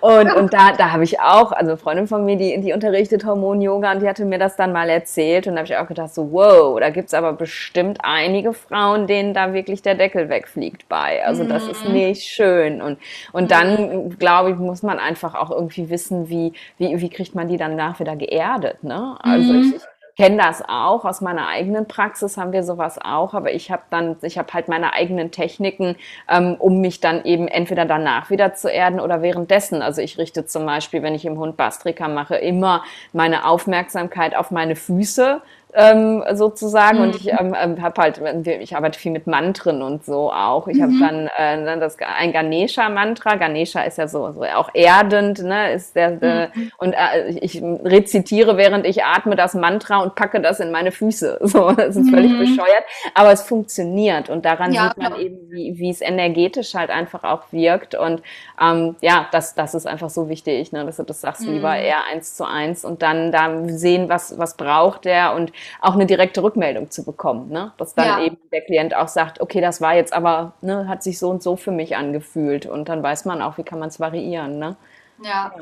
[0.00, 3.24] Und, und da, da habe ich auch, also eine Freundin von mir, die, die unterrichtet
[3.24, 6.12] Hormon-Yoga und die hatte mir das dann mal erzählt und da habe ich auch gedacht,
[6.12, 11.24] so wow, da gibt's aber bestimmt einige Frauen, denen da wirklich der Deckel wegfliegt bei.
[11.24, 11.92] Also das ist mhm.
[11.92, 12.82] nicht schön.
[12.82, 12.98] Und,
[13.32, 17.48] und dann, glaube ich, muss man einfach auch irgendwie wissen, wie, wie, wie kriegt man
[17.48, 18.82] die dann nach wieder geerdet.
[18.82, 19.16] Ne?
[19.20, 19.74] Also mhm.
[19.76, 19.82] ich,
[20.16, 24.16] kenne das auch aus meiner eigenen Praxis haben wir sowas auch, aber ich habe dann,
[24.22, 25.96] ich habe halt meine eigenen Techniken,
[26.28, 29.82] ähm, um mich dann eben entweder danach wieder zu erden oder währenddessen.
[29.82, 34.50] Also ich richte zum Beispiel, wenn ich im Hund Bastrika mache, immer meine Aufmerksamkeit auf
[34.50, 35.42] meine Füße
[35.74, 36.98] ähm, sozusagen.
[36.98, 37.04] Mhm.
[37.04, 40.68] Und ich ähm, ähm habe halt, ich arbeite viel mit Mantren und so auch.
[40.68, 40.82] Ich mhm.
[40.82, 43.36] habe dann äh, das ein Ganesha-Mantra.
[43.36, 45.72] Ganesha ist ja so, so auch erdend, ne?
[45.72, 46.72] Ist der, der mhm.
[46.78, 51.40] und äh, ich rezitiere, während ich atme, das Mantra und packe das in meine Füße.
[51.52, 52.38] So, das ist völlig mhm.
[52.38, 54.88] bescheuert, aber es funktioniert und daran ja.
[54.88, 57.94] sieht man eben, wie, wie es energetisch halt einfach auch wirkt.
[57.94, 58.22] Und
[58.60, 60.86] ähm, ja, das, das ist einfach so wichtig, ne?
[60.86, 61.82] dass du das sagst, lieber mhm.
[61.82, 66.06] eher eins zu eins und dann da sehen, was, was braucht der und auch eine
[66.06, 67.50] direkte Rückmeldung zu bekommen.
[67.50, 67.72] Ne?
[67.78, 68.24] Dass dann ja.
[68.24, 71.42] eben der Klient auch sagt, okay, das war jetzt aber, ne, hat sich so und
[71.42, 72.66] so für mich angefühlt.
[72.66, 74.58] Und dann weiß man auch, wie kann man es variieren.
[74.58, 74.76] Ne?
[75.22, 75.54] Ja.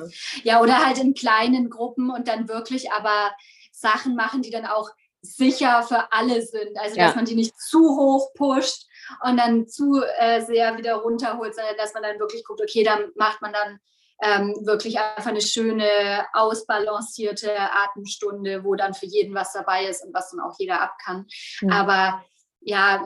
[0.43, 3.31] ja, oder halt in kleinen Gruppen und dann wirklich aber
[3.73, 4.91] Sachen machen, die dann auch
[5.23, 6.79] sicher für alle sind.
[6.79, 7.15] Also dass ja.
[7.15, 8.87] man die nicht zu hoch pusht
[9.23, 13.11] und dann zu äh, sehr wieder runterholt, sondern dass man dann wirklich guckt, okay, dann
[13.17, 13.81] macht man dann
[14.23, 20.15] ähm, wirklich einfach eine schöne, ausbalancierte Atemstunde, wo dann für jeden was dabei ist und
[20.15, 21.27] was dann auch jeder ab kann.
[21.63, 21.73] Mhm.
[21.73, 22.25] Aber
[22.63, 23.03] ja,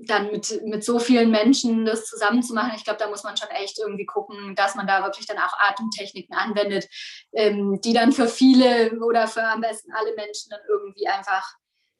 [0.00, 3.78] dann mit, mit so vielen Menschen das zusammenzumachen, ich glaube, da muss man schon echt
[3.78, 6.88] irgendwie gucken, dass man da wirklich dann auch Atemtechniken anwendet,
[7.32, 11.54] ähm, die dann für viele oder für am besten alle Menschen dann irgendwie einfach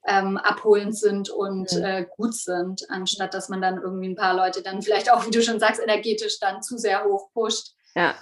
[0.08, 4.62] ähm, abholend sind und äh, gut sind, anstatt dass man dann irgendwie ein paar Leute
[4.62, 7.74] dann vielleicht auch, wie du schon sagst, energetisch dann zu sehr hoch pusht.
[7.94, 8.14] Ja.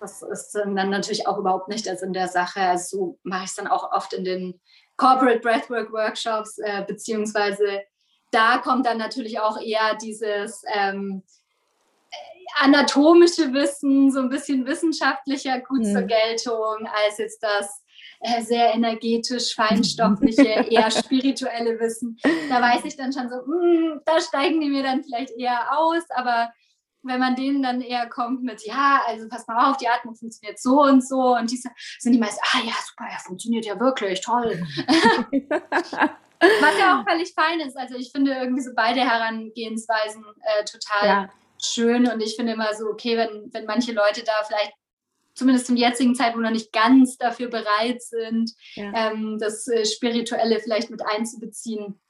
[0.00, 2.60] Das ist dann natürlich auch überhaupt nicht der Sinn der Sache.
[2.60, 4.60] Also so mache ich es dann auch oft in den
[4.96, 7.82] Corporate Breathwork Workshops, äh, beziehungsweise
[8.30, 11.22] da kommt dann natürlich auch eher dieses ähm,
[12.56, 15.92] anatomische Wissen, so ein bisschen wissenschaftlicher gut mhm.
[15.92, 17.82] zur Geltung, als jetzt das
[18.20, 22.18] äh, sehr energetisch, feinstoffliche, eher spirituelle Wissen.
[22.48, 25.78] Da weiß ich dann schon so, mh, hm, da steigen die mir dann vielleicht eher
[25.78, 26.50] aus, aber
[27.02, 30.58] wenn man denen dann eher kommt mit, ja, also pass mal auf, die Atmung funktioniert
[30.60, 34.20] so und so und diese sind die meist, ah ja, super, ja, funktioniert ja wirklich,
[34.20, 34.62] toll.
[36.42, 37.76] Was ja auch völlig fein ist.
[37.76, 41.28] Also ich finde irgendwie so beide Herangehensweisen äh, total ja.
[41.62, 44.72] schön und ich finde immer so, okay, wenn, wenn manche Leute da vielleicht
[45.34, 48.92] zumindest zum jetzigen Zeitpunkt noch nicht ganz dafür bereit sind, ja.
[48.94, 52.00] ähm, das äh, Spirituelle vielleicht mit einzubeziehen.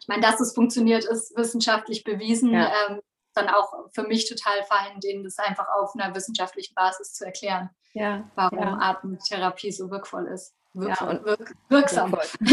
[0.00, 2.52] Ich meine, dass es funktioniert, ist wissenschaftlich bewiesen.
[2.52, 2.72] Ja.
[2.88, 3.00] Ähm,
[3.34, 7.70] dann auch für mich total fein, denen das einfach auf einer wissenschaftlichen Basis zu erklären,
[7.92, 8.78] ja, warum ja.
[8.80, 10.54] Atemtherapie so wirkvoll ist.
[10.74, 11.20] Ja, und
[11.68, 12.16] wirksam.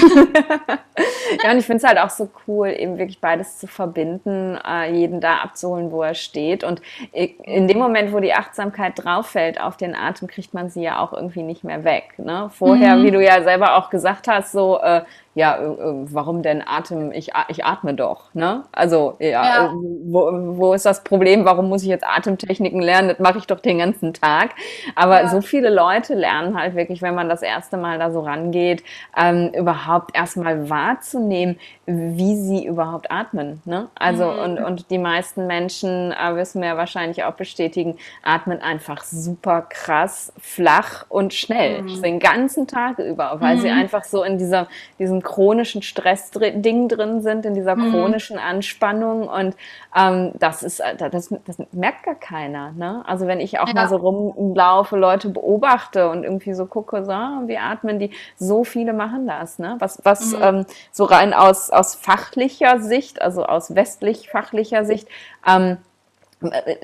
[1.43, 4.91] ja, und ich finde es halt auch so cool, eben wirklich beides zu verbinden, äh,
[4.91, 6.65] jeden da abzuholen, wo er steht.
[6.65, 6.82] Und
[7.13, 10.99] in dem Moment, wo die Achtsamkeit drauf fällt auf den Atem, kriegt man sie ja
[10.99, 12.15] auch irgendwie nicht mehr weg.
[12.17, 12.49] Ne?
[12.53, 13.03] Vorher, mhm.
[13.03, 15.03] wie du ja selber auch gesagt hast, so, äh,
[15.39, 17.13] ja, äh, äh, warum denn Atem?
[17.13, 18.34] Ich, ich atme doch.
[18.34, 18.65] Ne?
[18.73, 19.73] Also, ja, ja.
[19.73, 21.45] Wo, wo ist das Problem?
[21.45, 23.08] Warum muss ich jetzt Atemtechniken lernen?
[23.08, 24.49] Das mache ich doch den ganzen Tag.
[24.95, 25.29] Aber ja.
[25.29, 28.84] so viele Leute lernen halt wirklich, wenn man das erste Mal da so rangeht,
[29.17, 33.62] ähm, überhaupt erstmal wahrzunehmen, wie sie überhaupt atmen.
[33.65, 33.88] Ne?
[33.95, 34.39] Also, mhm.
[34.39, 39.62] und, und die meisten Menschen, äh, wissen wir ja wahrscheinlich auch bestätigen, atmen einfach super
[39.62, 41.82] krass, flach und schnell.
[41.82, 42.02] Mhm.
[42.02, 43.62] Den ganzen Tag über, weil mhm.
[43.62, 44.67] sie einfach so in dieser,
[45.00, 47.91] diesem chronischen Stressding drin sind, in dieser mhm.
[47.91, 49.28] chronischen Anspannung.
[49.28, 49.56] Und
[49.95, 52.72] ähm, das ist, äh, das, das merkt gar keiner.
[52.74, 53.04] Ne?
[53.06, 53.74] Also wenn ich auch ja.
[53.74, 58.64] mal so rumlaufe, Leute beobachte und irgendwie so gucke, so, ah, wie atmen die, so
[58.64, 59.60] viele machen das.
[59.60, 59.76] Ne?
[59.80, 60.42] Was, was mhm.
[60.42, 65.08] ähm, so rein aus, aus fachlicher Sicht, also aus westlich-fachlicher Sicht,
[65.46, 65.78] ähm,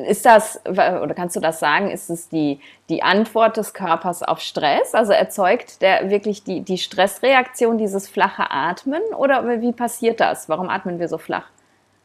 [0.09, 4.41] ist das, oder kannst du das sagen, ist es die, die Antwort des Körpers auf
[4.41, 4.93] Stress?
[4.93, 9.01] Also erzeugt der wirklich die, die Stressreaktion, dieses flache Atmen?
[9.17, 10.49] Oder wie passiert das?
[10.49, 11.45] Warum atmen wir so flach?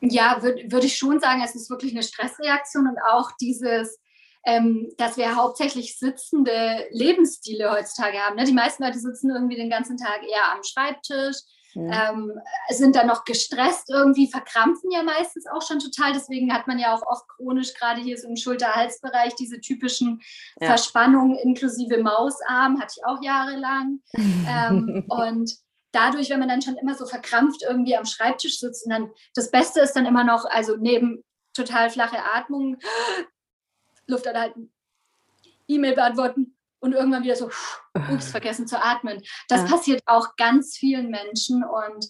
[0.01, 3.99] Ja, würde würd ich schon sagen, es ist wirklich eine Stressreaktion und auch dieses,
[4.44, 8.37] ähm, dass wir hauptsächlich sitzende Lebensstile heutzutage haben.
[8.37, 8.44] Ne?
[8.44, 11.37] Die meisten Leute sitzen irgendwie den ganzen Tag eher am Schreibtisch,
[11.74, 11.90] Mhm.
[11.92, 16.12] Ähm, sind dann noch gestresst irgendwie, verkrampfen ja meistens auch schon total.
[16.12, 20.20] Deswegen hat man ja auch oft chronisch, gerade hier so im Schulter-Hals-Bereich, diese typischen
[20.61, 20.68] ja.
[20.68, 24.00] Verspannungen inklusive Mausarm, hatte ich auch jahrelang.
[24.16, 25.55] ähm, und
[25.92, 29.50] dadurch, wenn man dann schon immer so verkrampft irgendwie am Schreibtisch sitzt, und dann das
[29.50, 31.24] Beste ist dann immer noch, also neben
[31.55, 32.79] total flache Atmung,
[34.11, 34.73] Luft anhalten,
[35.68, 37.51] E-Mail beantworten, und irgendwann wieder so,
[38.11, 39.23] ups, vergessen zu atmen.
[39.49, 39.77] Das ja.
[39.77, 42.07] passiert auch ganz vielen Menschen und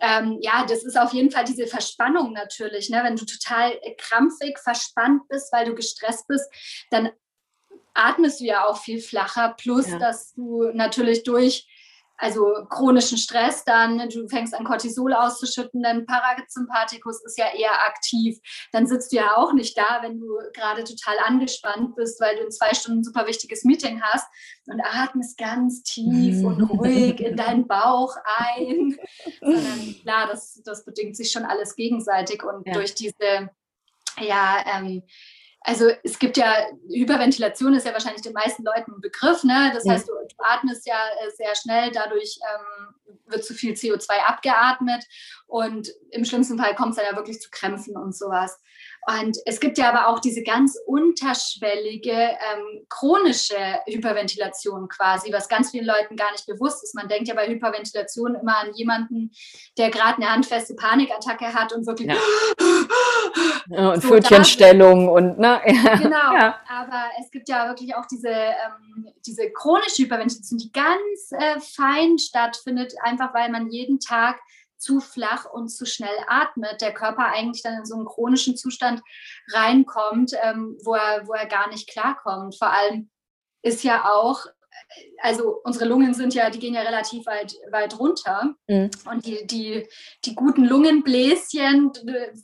[0.00, 2.90] ähm, ja, das ist auf jeden Fall diese Verspannung natürlich.
[2.90, 3.02] Ne?
[3.02, 6.46] Wenn du total krampfig verspannt bist, weil du gestresst bist,
[6.90, 7.10] dann
[7.94, 9.54] atmest du ja auch viel flacher.
[9.56, 9.98] Plus, ja.
[9.98, 11.66] dass du natürlich durch
[12.18, 18.38] also chronischen Stress dann, du fängst an Cortisol auszuschütten, dann Parasympathikus ist ja eher aktiv.
[18.72, 22.44] Dann sitzt du ja auch nicht da, wenn du gerade total angespannt bist, weil du
[22.44, 24.26] in zwei Stunden ein super wichtiges Meeting hast
[24.66, 28.96] und atmest ganz tief und ruhig in deinen Bauch ein.
[29.40, 32.74] Sondern klar, das, das bedingt sich schon alles gegenseitig und ja.
[32.74, 33.50] durch diese
[34.20, 35.02] ja, ähm,
[35.66, 36.54] also es gibt ja,
[36.88, 39.72] Hyperventilation ist ja wahrscheinlich den meisten Leuten ein Begriff, ne?
[39.74, 39.92] Das ja.
[39.92, 45.04] heißt, du, du, atmest ja äh, sehr schnell, dadurch ähm, wird zu viel CO2 abgeatmet
[45.48, 48.60] und im schlimmsten Fall kommt es dann ja wirklich zu Krämpfen und sowas.
[49.08, 55.70] Und es gibt ja aber auch diese ganz unterschwellige ähm, chronische Hyperventilation quasi, was ganz
[55.70, 56.96] vielen Leuten gar nicht bewusst ist.
[56.96, 59.30] Man denkt ja bei Hyperventilation immer an jemanden,
[59.78, 62.16] der gerade eine handfeste Panikattacke hat und wirklich ja.
[63.68, 65.60] ja und so Pfötchenstellung und ne.
[65.66, 66.58] Genau, ja.
[66.68, 72.18] aber es gibt ja wirklich auch diese, ähm, diese chronische Hyperventilation, die ganz äh, fein
[72.18, 74.40] stattfindet, einfach weil man jeden Tag
[74.78, 79.02] zu flach und zu schnell atmet, der Körper eigentlich dann in so einen chronischen Zustand
[79.52, 82.56] reinkommt, ähm, wo, er, wo er gar nicht klarkommt.
[82.56, 83.10] Vor allem
[83.62, 84.46] ist ja auch,
[85.22, 88.54] also unsere Lungen sind ja, die gehen ja relativ weit, weit runter.
[88.68, 88.90] Mhm.
[89.10, 89.88] Und die, die,
[90.24, 91.92] die guten Lungenbläschen,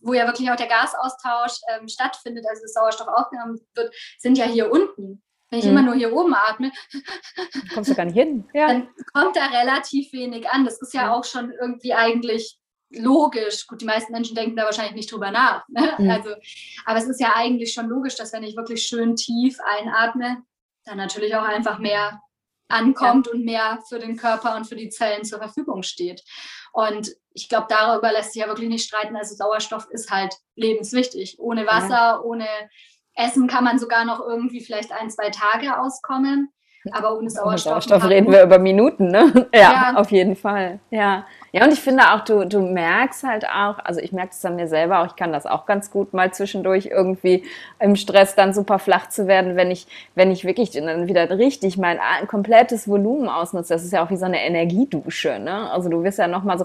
[0.02, 4.46] wo ja wirklich auch der Gasaustausch ähm, stattfindet, also das Sauerstoff aufgenommen wird, sind ja
[4.46, 5.22] hier unten.
[5.52, 5.72] Wenn ich mhm.
[5.72, 6.72] immer nur hier oben atme,
[7.74, 8.48] kommst du gar nicht hin.
[8.54, 8.68] Ja.
[8.68, 10.64] Dann kommt da relativ wenig an.
[10.64, 13.66] Das ist ja auch schon irgendwie eigentlich logisch.
[13.66, 15.68] Gut, die meisten Menschen denken da wahrscheinlich nicht drüber nach.
[15.68, 15.94] Ne?
[15.98, 16.10] Mhm.
[16.10, 16.30] Also,
[16.86, 20.38] aber es ist ja eigentlich schon logisch, dass wenn ich wirklich schön tief einatme,
[20.86, 22.22] dann natürlich auch einfach mehr
[22.68, 23.34] ankommt ja.
[23.34, 26.22] und mehr für den Körper und für die Zellen zur Verfügung steht.
[26.72, 29.16] Und ich glaube, darüber lässt sich ja wirklich nicht streiten.
[29.16, 31.38] Also Sauerstoff ist halt lebenswichtig.
[31.38, 32.20] Ohne Wasser, ja.
[32.22, 32.48] ohne
[33.14, 36.50] Essen kann man sogar noch irgendwie vielleicht ein, zwei Tage auskommen.
[36.90, 37.46] Aber ohne Sauerstoff.
[37.46, 39.48] Ohne Sauerstoff reden wir über Minuten, ne?
[39.54, 40.80] Ja, ja, auf jeden Fall.
[40.90, 41.26] Ja.
[41.54, 44.56] Ja, und ich finde auch, du, du merkst halt auch, also ich merke es an
[44.56, 47.44] mir selber auch, ich kann das auch ganz gut mal zwischendurch irgendwie
[47.78, 51.76] im Stress dann super flach zu werden, wenn ich, wenn ich wirklich dann wieder richtig
[51.76, 53.74] mein komplettes Volumen ausnutze.
[53.74, 55.70] Das ist ja auch wie so eine Energiedusche, ne?
[55.70, 56.64] Also du wirst ja nochmal so,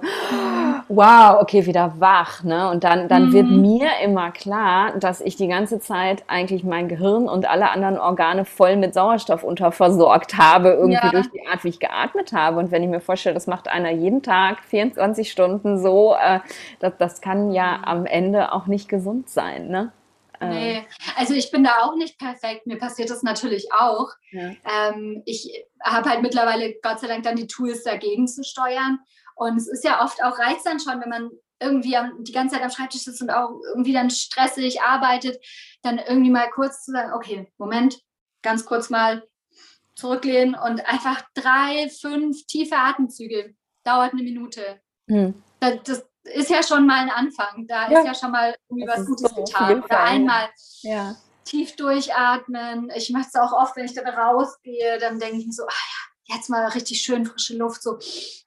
[0.88, 2.70] wow, okay, wieder wach, ne?
[2.70, 3.34] Und dann, dann mhm.
[3.34, 8.00] wird mir immer klar, dass ich die ganze Zeit eigentlich mein Gehirn und alle anderen
[8.00, 11.10] Organe voll mit Sauerstoff unterversorgt habe, irgendwie ja.
[11.10, 12.60] durch die Art, wie ich geatmet habe.
[12.60, 16.40] Und wenn ich mir vorstelle, das macht einer jeden Tag, 24 Stunden so, äh,
[16.80, 19.70] das, das kann ja am Ende auch nicht gesund sein.
[19.70, 19.92] Ne?
[20.40, 22.68] Äh, nee, also ich bin da auch nicht perfekt.
[22.68, 24.10] Mir passiert das natürlich auch.
[24.32, 24.52] Ja.
[24.92, 29.00] Ähm, ich habe halt mittlerweile Gott sei Dank dann die Tools dagegen zu steuern.
[29.36, 32.70] Und es ist ja oft auch dann schon, wenn man irgendwie die ganze Zeit am
[32.70, 35.44] Schreibtisch sitzt und auch irgendwie dann stressig arbeitet,
[35.82, 38.00] dann irgendwie mal kurz zu sagen, okay, Moment,
[38.44, 39.24] ganz kurz mal
[39.96, 43.56] zurücklehnen und einfach drei, fünf tiefe Atemzüge.
[43.88, 44.82] Dauert eine Minute.
[45.10, 45.42] Hm.
[45.62, 47.66] Das, das, ist ja schon mal ein Anfang.
[47.68, 48.00] Da ja.
[48.00, 48.54] ist ja schon mal
[48.86, 49.82] was Gutes so getan.
[49.82, 50.50] Oder einmal
[50.82, 51.16] ja.
[51.46, 52.92] tief durchatmen.
[52.98, 55.72] Ich mache es auch oft, wenn ich dann rausgehe, dann denke ich mir so, ah
[55.72, 57.98] ja, jetzt mal richtig schön frische Luft, so,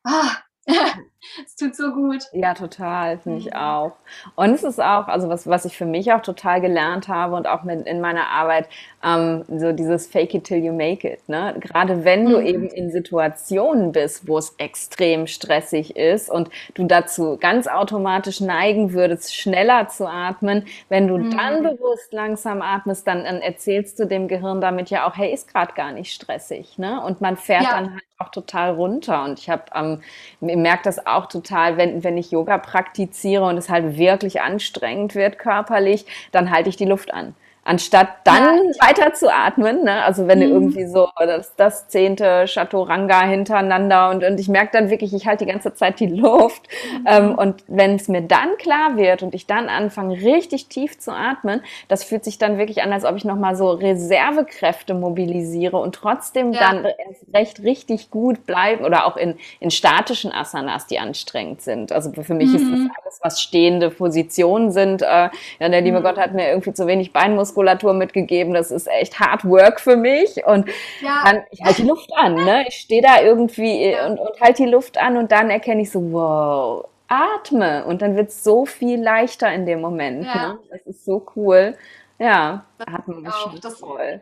[0.05, 0.36] ah,
[1.44, 2.24] es tut so gut.
[2.32, 3.52] Ja, total, finde ich mhm.
[3.52, 3.92] auch.
[4.36, 7.46] Und es ist auch, also was, was ich für mich auch total gelernt habe und
[7.46, 8.68] auch mit in meiner Arbeit,
[9.04, 11.28] ähm, so dieses Fake it till you make it.
[11.28, 11.54] Ne?
[11.60, 12.46] Gerade wenn du mhm.
[12.46, 18.92] eben in Situationen bist, wo es extrem stressig ist und du dazu ganz automatisch neigen
[18.92, 21.36] würdest, schneller zu atmen, wenn du mhm.
[21.36, 25.52] dann bewusst langsam atmest, dann, dann, erzählst du dem Gehirn damit ja auch, hey, ist
[25.52, 26.78] gerade gar nicht stressig.
[26.78, 27.02] Ne?
[27.02, 27.70] Und man fährt ja.
[27.70, 29.24] dann halt auch total runter.
[29.24, 30.00] Und ich habe, ähm,
[30.40, 35.38] merke das auch total, wenn, wenn ich Yoga praktiziere und es halt wirklich anstrengend wird
[35.38, 37.34] körperlich, dann halte ich die Luft an
[37.70, 38.88] anstatt dann ja.
[38.88, 39.84] weiter zu atmen.
[39.84, 40.02] Ne?
[40.02, 40.42] Also wenn mhm.
[40.42, 45.28] du irgendwie so das, das zehnte Chaturanga hintereinander und, und ich merke dann wirklich, ich
[45.28, 46.66] halte die ganze Zeit die Luft.
[46.66, 47.04] Mhm.
[47.06, 51.12] Ähm, und wenn es mir dann klar wird und ich dann anfange, richtig tief zu
[51.12, 55.94] atmen, das fühlt sich dann wirklich an, als ob ich nochmal so Reservekräfte mobilisiere und
[55.94, 56.72] trotzdem ja.
[56.72, 56.86] dann
[57.32, 61.92] recht richtig gut bleiben oder auch in, in statischen Asanas, die anstrengend sind.
[61.92, 62.56] Also für mich mhm.
[62.56, 62.90] ist das mhm.
[63.00, 65.02] alles, was stehende Positionen sind.
[65.02, 65.28] Äh,
[65.60, 66.02] ja, der liebe mhm.
[66.02, 68.54] Gott hat mir irgendwie zu wenig Beinmuskulatur Muskulatur mitgegeben.
[68.54, 70.44] Das ist echt Hard Work für mich.
[70.44, 70.68] Und
[71.00, 71.22] ja.
[71.24, 72.34] dann, ich halte die Luft an.
[72.34, 72.66] Ne?
[72.68, 74.06] Ich stehe da irgendwie ja.
[74.06, 77.84] und, und halte die Luft an und dann erkenne ich so, wow, atme.
[77.84, 80.24] Und dann wird es so viel leichter in dem Moment.
[80.24, 80.48] Ja.
[80.48, 80.58] Ne?
[80.70, 81.76] Das ist so cool.
[82.18, 83.58] Ja, hat man auch.
[83.61, 84.20] Das voll.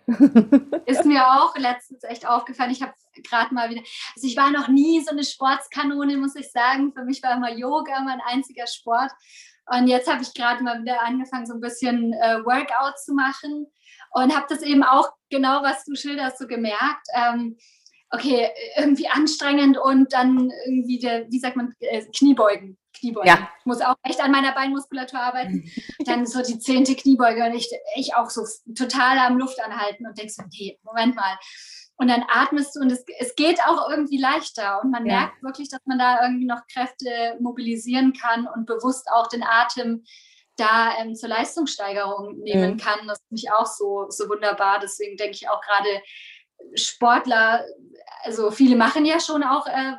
[0.87, 2.71] ist mir auch letztens echt aufgefallen.
[2.71, 2.93] Ich habe
[3.29, 3.81] gerade mal wieder,
[4.15, 6.93] also ich war noch nie so eine Sportskanone, muss ich sagen.
[6.93, 9.11] Für mich war immer Yoga mein einziger Sport.
[9.71, 13.67] Und jetzt habe ich gerade mal wieder angefangen, so ein bisschen äh, Workout zu machen
[14.13, 17.07] und habe das eben auch genau, was du schilderst, so gemerkt.
[17.15, 17.57] Ähm,
[18.11, 22.79] okay, irgendwie anstrengend und dann irgendwie der, wie sagt man, äh, Kniebeugen.
[22.99, 23.29] Kniebeugen.
[23.29, 23.49] Ja.
[23.61, 25.71] Ich muss auch echt an meiner Beinmuskulatur arbeiten.
[26.07, 28.45] dann so die zehnte Kniebeuge und ich, ich auch so
[28.75, 31.39] total am Luft anhalten und denkst so, nee, Moment mal
[31.99, 35.17] und dann atmest du und es, es geht auch irgendwie leichter und man ja.
[35.17, 40.05] merkt wirklich, dass man da irgendwie noch Kräfte mobilisieren kann und bewusst auch den Atem
[40.57, 42.77] da ähm, zur Leistungssteigerung nehmen mhm.
[42.77, 43.07] kann.
[43.09, 44.79] Das finde ich auch so, so wunderbar.
[44.81, 46.03] Deswegen denke ich auch gerade
[46.75, 47.65] Sportler,
[48.23, 49.95] also viele machen ja schon auch äh,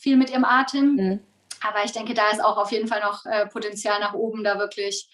[0.00, 1.20] viel mit ihrem Atem, mhm.
[1.62, 4.58] aber ich denke, da ist auch auf jeden Fall noch äh, Potenzial nach oben, da
[4.58, 5.08] wirklich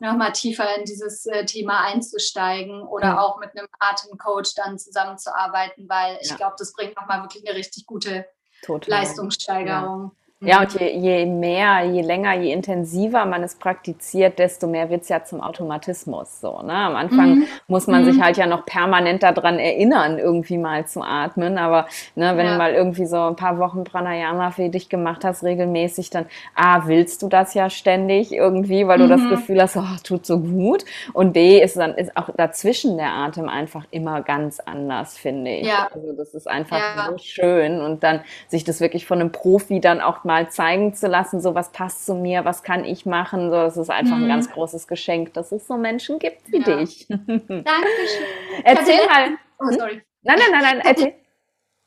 [0.00, 3.20] nochmal tiefer in dieses äh, Thema einzusteigen oder ja.
[3.20, 6.36] auch mit einem Atemcoach dann zusammenzuarbeiten, weil ich ja.
[6.36, 8.26] glaube, das bringt nochmal wirklich eine richtig gute
[8.62, 9.00] Total.
[9.00, 10.12] Leistungssteigerung.
[10.12, 15.02] Ja, und je, je, mehr, je länger, je intensiver man es praktiziert, desto mehr wird
[15.02, 16.40] es ja zum Automatismus.
[16.40, 16.72] So, ne?
[16.72, 17.46] Am Anfang mhm.
[17.68, 18.12] muss man mhm.
[18.12, 21.58] sich halt ja noch permanent daran erinnern, irgendwie mal zu atmen.
[21.58, 22.52] Aber ne, wenn ja.
[22.52, 26.24] du mal irgendwie so ein paar Wochen Pranayama für dich gemacht hast, regelmäßig, dann
[26.54, 29.10] A, willst du das ja ständig irgendwie, weil du mhm.
[29.10, 30.86] das Gefühl hast, oh, tut so gut.
[31.12, 35.66] Und B, ist dann ist auch dazwischen der Atem einfach immer ganz anders, finde ich.
[35.66, 35.90] Ja.
[35.92, 37.10] Also das ist einfach ja.
[37.10, 37.82] so schön.
[37.82, 41.54] Und dann sich das wirklich von einem Profi dann auch mal zeigen zu lassen, so
[41.54, 44.24] was passt zu mir, was kann ich machen, so das ist einfach mhm.
[44.24, 46.76] ein ganz großes Geschenk, dass es so Menschen gibt wie ja.
[46.76, 47.06] dich.
[47.08, 47.64] Dankeschön.
[48.64, 49.30] Erzähl mal.
[49.58, 50.02] Oh, sorry.
[50.22, 51.14] Nein, nein, nein, nein, erzähl.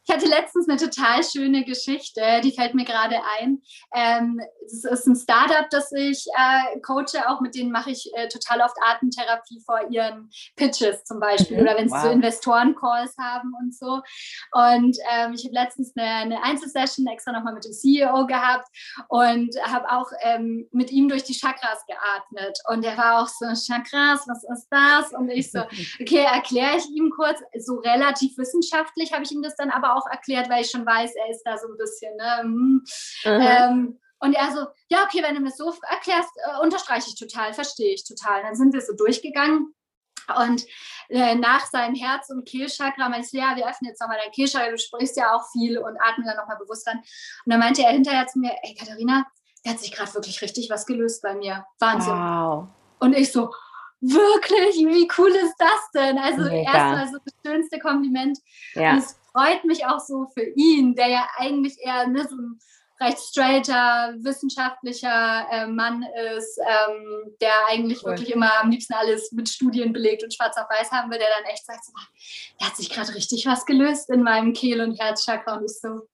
[0.05, 3.61] Ich hatte letztens eine total schöne Geschichte, die fällt mir gerade ein.
[3.95, 8.27] Ähm, es ist ein Startup, das ich äh, coache, auch mit denen mache ich äh,
[8.27, 12.03] total oft Atemtherapie vor ihren Pitches zum Beispiel mhm, oder wenn sie wow.
[12.03, 14.01] so Investoren-Calls haben und so.
[14.51, 18.67] Und ähm, ich habe letztens eine, eine Einzelsession extra nochmal mit dem CEO gehabt
[19.07, 22.59] und habe auch ähm, mit ihm durch die Chakras geatmet.
[22.69, 25.13] Und er war auch so, Chakras, was ist das?
[25.13, 25.59] Und ich so,
[26.01, 30.07] okay, erkläre ich ihm kurz, so relativ wissenschaftlich habe ich ihm das dann aber auch
[30.07, 32.15] erklärt, weil ich schon weiß, er ist da so ein bisschen.
[32.15, 32.43] Ne?
[32.43, 32.85] Mhm.
[33.25, 37.53] Ähm, und er so, ja, okay, wenn du mir so erklärst, äh, unterstreiche ich total,
[37.53, 38.39] verstehe ich total.
[38.39, 39.75] Und dann sind wir so durchgegangen.
[40.47, 40.65] Und
[41.09, 44.69] äh, nach seinem Herz- und Kehlchakra meinte ich, ja, wir öffnen jetzt nochmal dein Kehlchakra,
[44.69, 46.99] du sprichst ja auch viel und atmen dann nochmal bewusst ran.
[46.99, 49.25] Und dann meinte er hinterher zu mir, ey Katharina,
[49.63, 51.65] da hat sich gerade wirklich richtig was gelöst bei mir.
[51.79, 52.13] Wahnsinn.
[52.13, 52.67] Wow.
[52.99, 53.51] Und ich so,
[54.03, 56.17] wirklich, wie cool ist das denn?
[56.17, 58.39] Also erstmal so das schönste Kompliment.
[58.75, 58.91] Ja.
[58.91, 62.59] Und es freut mich auch so für ihn, der ja eigentlich eher ne, so ein
[63.01, 66.05] recht straighter, wissenschaftlicher äh, Mann
[66.37, 68.11] ist, ähm, der eigentlich cool.
[68.11, 71.27] wirklich immer am liebsten alles mit Studien belegt und schwarz auf weiß haben will, der
[71.37, 71.91] dann echt sagt, so,
[72.59, 76.07] da hat sich gerade richtig was gelöst in meinem Kehl- und Herzchakra und ich so.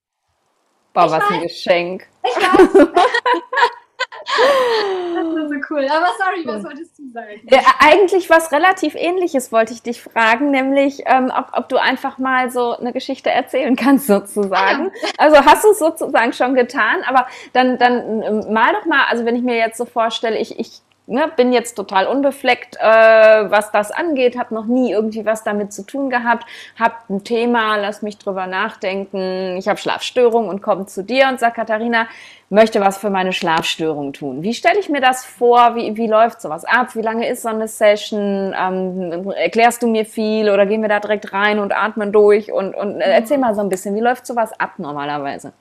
[0.93, 1.31] Boah, was weiß.
[1.31, 2.07] ein Geschenk.
[2.23, 2.87] Ich weiß.
[4.09, 5.87] Das ist so cool.
[5.89, 7.41] Aber sorry, was wolltest du sagen?
[7.49, 12.17] Ja, eigentlich was relativ ähnliches wollte ich dich fragen, nämlich ähm, ob, ob, du einfach
[12.17, 14.85] mal so eine Geschichte erzählen kannst, sozusagen.
[14.85, 15.09] Ja.
[15.17, 19.25] Also hast du es sozusagen schon getan, aber dann, dann ähm, mal doch mal, also
[19.25, 23.71] wenn ich mir jetzt so vorstelle, ich, ich ne, bin jetzt total unbefleckt, äh, was
[23.71, 26.45] das angeht, habe noch nie irgendwie was damit zu tun gehabt,
[26.77, 31.39] habe ein Thema, lass mich drüber nachdenken, ich habe Schlafstörungen und komme zu dir und
[31.39, 32.07] sag Katharina,
[32.49, 34.43] möchte was für meine Schlafstörung tun.
[34.43, 35.75] Wie stelle ich mir das vor?
[35.75, 36.95] Wie, wie läuft sowas ab?
[36.95, 38.55] Wie lange ist so eine Session?
[38.59, 42.51] Ähm, erklärst du mir viel oder gehen wir da direkt rein und atmen durch?
[42.51, 45.53] Und, und äh, erzähl mal so ein bisschen, wie läuft sowas ab normalerweise?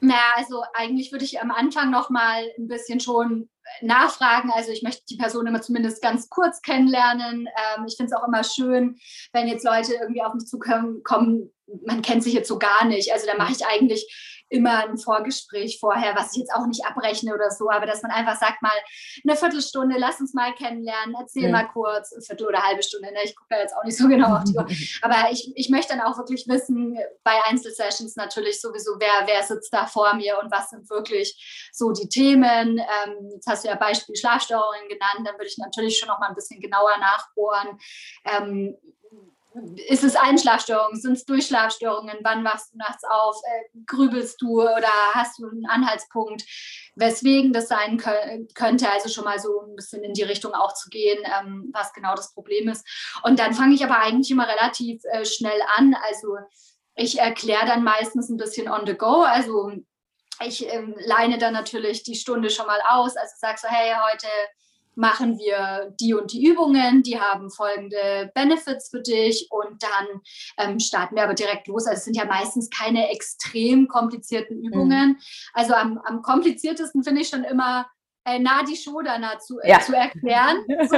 [0.00, 3.48] Naja, also eigentlich würde ich am Anfang noch mal ein bisschen schon
[3.82, 4.50] nachfragen.
[4.50, 7.46] Also ich möchte die Person immer zumindest ganz kurz kennenlernen.
[7.46, 8.98] Ähm, ich finde es auch immer schön,
[9.32, 11.52] wenn jetzt Leute irgendwie auf mich zukommen, kommen,
[11.86, 13.12] man kennt sich jetzt so gar nicht.
[13.12, 17.34] Also da mache ich eigentlich immer ein Vorgespräch vorher, was ich jetzt auch nicht abrechne
[17.34, 18.72] oder so, aber dass man einfach sagt mal
[19.24, 21.50] eine Viertelstunde, lass uns mal kennenlernen, erzähl ja.
[21.50, 23.20] mal kurz, eine Viertel oder halbe Stunde, ne?
[23.24, 24.66] ich gucke da jetzt auch nicht so genau auf die Uhr,
[25.02, 29.72] aber ich, ich möchte dann auch wirklich wissen, bei Einzelsessions natürlich sowieso, wer, wer sitzt
[29.72, 33.76] da vor mir und was sind wirklich so die Themen, ähm, jetzt hast du ja
[33.76, 37.78] Beispiel Schlafstörungen genannt, dann würde ich natürlich schon noch mal ein bisschen genauer nachbohren,
[38.24, 38.76] ähm,
[39.88, 44.88] ist es Einschlafstörungen, sind es Durchschlafstörungen, wann wachst du nachts auf, äh, grübelst du oder
[45.12, 46.44] hast du einen Anhaltspunkt,
[46.94, 50.88] weswegen das sein könnte, also schon mal so ein bisschen in die Richtung auch zu
[50.88, 52.86] gehen, ähm, was genau das Problem ist.
[53.22, 56.36] Und dann fange ich aber eigentlich immer relativ äh, schnell an, also
[56.94, 59.72] ich erkläre dann meistens ein bisschen on the go, also
[60.44, 64.26] ich ähm, leine dann natürlich die Stunde schon mal aus, also sag so, hey, heute
[64.94, 70.20] machen wir die und die Übungen, die haben folgende Benefits für dich und dann
[70.58, 71.86] ähm, starten wir aber direkt los.
[71.86, 75.10] Also es sind ja meistens keine extrem komplizierten Übungen.
[75.10, 75.18] Mhm.
[75.54, 77.86] Also am, am kompliziertesten finde ich schon immer
[78.24, 79.80] äh, Nadi Shodana zu, äh, ja.
[79.80, 80.64] zu erklären.
[80.90, 80.96] So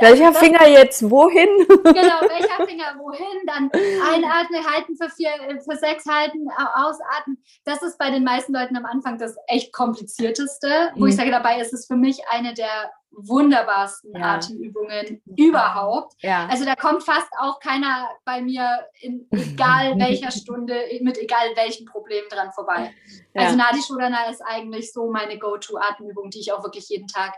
[0.00, 1.48] welcher das, Finger jetzt wohin?
[1.68, 3.46] genau, welcher Finger wohin?
[3.46, 5.30] Dann einatmen, halten für vier,
[5.68, 7.42] für sechs halten, ausatmen.
[7.64, 11.08] Das ist bei den meisten Leuten am Anfang das echt komplizierteste, wo mhm.
[11.08, 14.34] ich sage, dabei ist es für mich eine der wunderbarsten ja.
[14.34, 16.14] Atemübungen überhaupt.
[16.22, 16.46] Ja.
[16.48, 21.86] Also da kommt fast auch keiner bei mir in egal welcher Stunde mit egal welchem
[21.86, 22.94] Problem dran vorbei.
[23.34, 23.42] Ja.
[23.42, 27.34] Also Nadi Shodana ist eigentlich so meine Go-To-Atemübung, die ich auch wirklich jeden Tag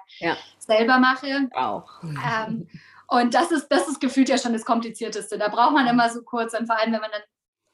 [0.59, 1.49] selber mache.
[1.55, 2.03] Auch.
[2.03, 2.69] Ähm,
[3.09, 5.39] und das ist, das ist gefühlt ja schon das Komplizierteste.
[5.39, 7.23] Da braucht man immer so kurz, und vor allem, wenn man dann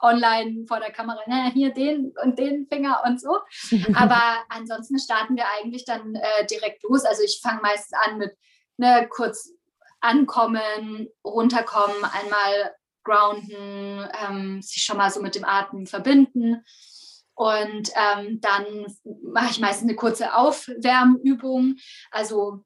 [0.01, 3.39] online vor der Kamera, ne, hier den und den Finger und so.
[3.95, 7.05] Aber ansonsten starten wir eigentlich dann äh, direkt los.
[7.05, 8.37] Also ich fange meistens an mit
[8.77, 9.53] ne, kurz
[10.01, 12.75] ankommen, runterkommen, einmal
[13.05, 16.65] grounden, ähm, sich schon mal so mit dem Atem verbinden.
[17.35, 18.87] Und ähm, dann
[19.23, 21.77] mache ich meistens eine kurze Aufwärmübung.
[22.11, 22.65] Also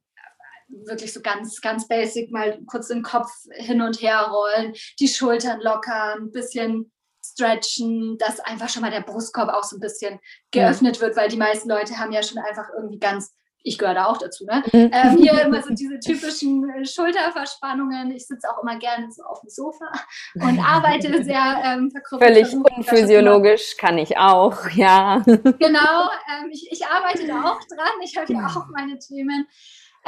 [0.69, 5.61] wirklich so ganz, ganz basic mal kurz den Kopf hin und her rollen, die Schultern
[5.61, 6.93] lockern, ein bisschen
[7.33, 10.19] stretchen, dass einfach schon mal der Brustkorb auch so ein bisschen
[10.51, 11.03] geöffnet ja.
[11.03, 13.33] wird, weil die meisten Leute haben ja schon einfach irgendwie ganz
[13.69, 14.63] ich gehöre da auch dazu, ne?
[14.73, 14.91] Mhm.
[14.93, 18.13] Ähm, hier immer so diese typischen äh, Schulterverspannungen.
[18.13, 19.85] Ich sitze auch immer gerne so auf dem Sofa
[20.35, 22.47] und arbeite sehr ähm, verkrüppelt.
[22.47, 25.23] Völlig unphysiologisch kann ich auch, ja.
[25.27, 28.01] Genau, ähm, ich, ich arbeite da auch dran.
[28.03, 29.47] Ich habe ja auch meine Themen.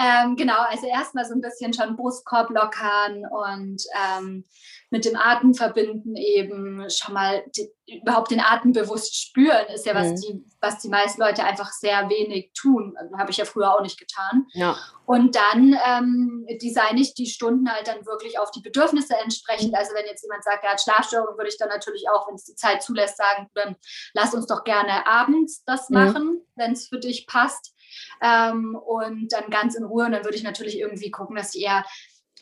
[0.01, 4.47] Ähm, genau, also erstmal so ein bisschen schon Brustkorb lockern und ähm,
[4.89, 9.95] mit dem Atem verbinden eben schon mal die, überhaupt den Atem bewusst spüren, ist ja
[9.95, 10.17] was, mhm.
[10.17, 12.97] die, was die meisten Leute einfach sehr wenig tun.
[13.19, 14.47] Habe ich ja früher auch nicht getan.
[14.55, 14.77] Ja.
[15.05, 19.75] Und dann ähm, designe ich die Stunden halt dann wirklich auf die Bedürfnisse entsprechend.
[19.75, 22.45] Also wenn jetzt jemand sagt, er hat Schlafstörungen, würde ich dann natürlich auch, wenn es
[22.45, 23.77] die Zeit zulässt, sagen, dann
[24.15, 25.97] lass uns doch gerne abends das mhm.
[25.97, 27.75] machen, wenn es für dich passt.
[28.23, 30.07] Ähm, und dann ganz in Ruhe.
[30.07, 31.85] Und dann würde ich natürlich irgendwie gucken, dass ich eher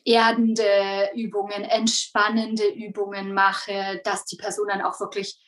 [0.04, 5.38] erdende Übungen, entspannende Übungen mache, dass die Person dann auch wirklich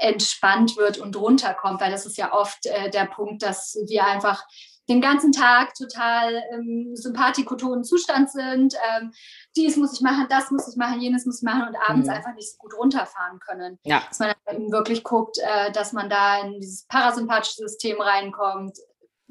[0.00, 4.44] entspannt wird und runterkommt, weil das ist ja oft äh, der Punkt, dass wir einfach
[4.88, 8.74] den ganzen Tag total im sympathikotonen Zustand sind.
[8.90, 9.12] Ähm,
[9.56, 12.14] dies muss ich machen, das muss ich machen, jenes muss ich machen und abends mhm.
[12.14, 13.78] einfach nicht so gut runterfahren können.
[13.84, 14.02] Ja.
[14.08, 14.32] Dass man
[14.70, 18.78] wirklich guckt, äh, dass man da in dieses parasympathische System reinkommt,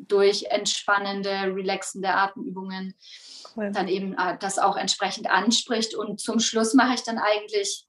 [0.07, 2.95] durch entspannende, relaxende Atemübungen
[3.55, 3.71] cool.
[3.71, 5.95] dann eben äh, das auch entsprechend anspricht.
[5.95, 7.85] Und zum Schluss mache ich dann eigentlich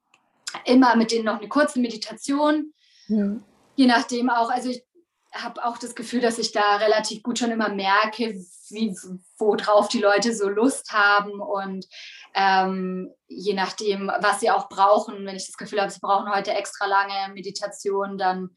[0.64, 2.72] immer mit denen noch eine kurze Meditation.
[3.08, 3.44] Mhm.
[3.76, 4.84] Je nachdem auch, also ich
[5.32, 8.34] habe auch das Gefühl, dass ich da relativ gut schon immer merke,
[8.70, 8.96] wie,
[9.38, 11.86] worauf die Leute so Lust haben und
[12.34, 15.24] ähm, je nachdem, was sie auch brauchen.
[15.26, 18.50] Wenn ich das Gefühl habe, sie brauchen heute extra lange Meditation, dann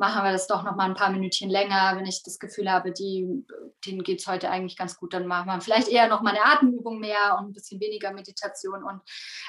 [0.00, 1.92] machen wir das doch noch mal ein paar Minütchen länger.
[1.94, 3.44] Wenn ich das Gefühl habe, die,
[3.86, 6.44] denen geht es heute eigentlich ganz gut, dann machen wir vielleicht eher noch mal eine
[6.44, 8.82] Atemübung mehr und ein bisschen weniger Meditation.
[8.82, 9.02] Und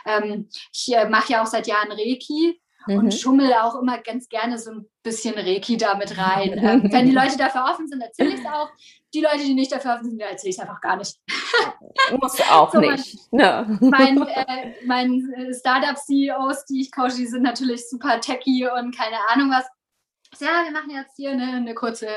[0.05, 2.97] ähm, ich äh, mache ja auch seit Jahren Reiki mhm.
[2.97, 6.51] und schummel auch immer ganz gerne so ein bisschen Reiki damit rein.
[6.61, 8.69] ähm, wenn die Leute dafür offen sind, erzähle ich es auch.
[9.13, 11.17] Die Leute, die nicht dafür offen sind, erzähle ich es einfach gar nicht.
[12.19, 13.17] Muss auch so, nicht.
[13.31, 13.89] Mein, no.
[13.89, 19.15] mein, äh, mein äh, Startup-CEOs, die ich coache, die sind natürlich super techy und keine
[19.29, 19.65] Ahnung was
[20.39, 22.07] ja, wir machen jetzt hier eine, eine, kurze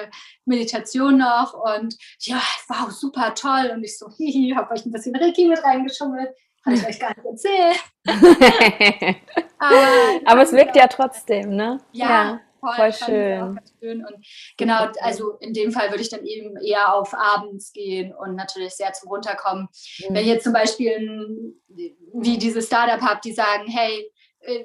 [0.45, 3.73] Meditation noch und ja, wow, super toll.
[3.75, 6.31] Und ich so, hihi, habe euch ein bisschen Reiki mit reingeschummelt.
[6.65, 7.77] Habe ich euch gar nicht erzählt.
[9.59, 11.81] aber, aber es wirkt ja trotzdem, ne?
[11.93, 13.61] Ja, ja voll, voll schön.
[13.81, 14.05] schön.
[14.05, 18.35] Und genau, also in dem Fall würde ich dann eben eher auf abends gehen und
[18.35, 19.69] natürlich sehr zum Runterkommen.
[20.09, 20.15] Mhm.
[20.15, 24.11] Wenn jetzt zum Beispiel wie diese Startup habt, die sagen, hey,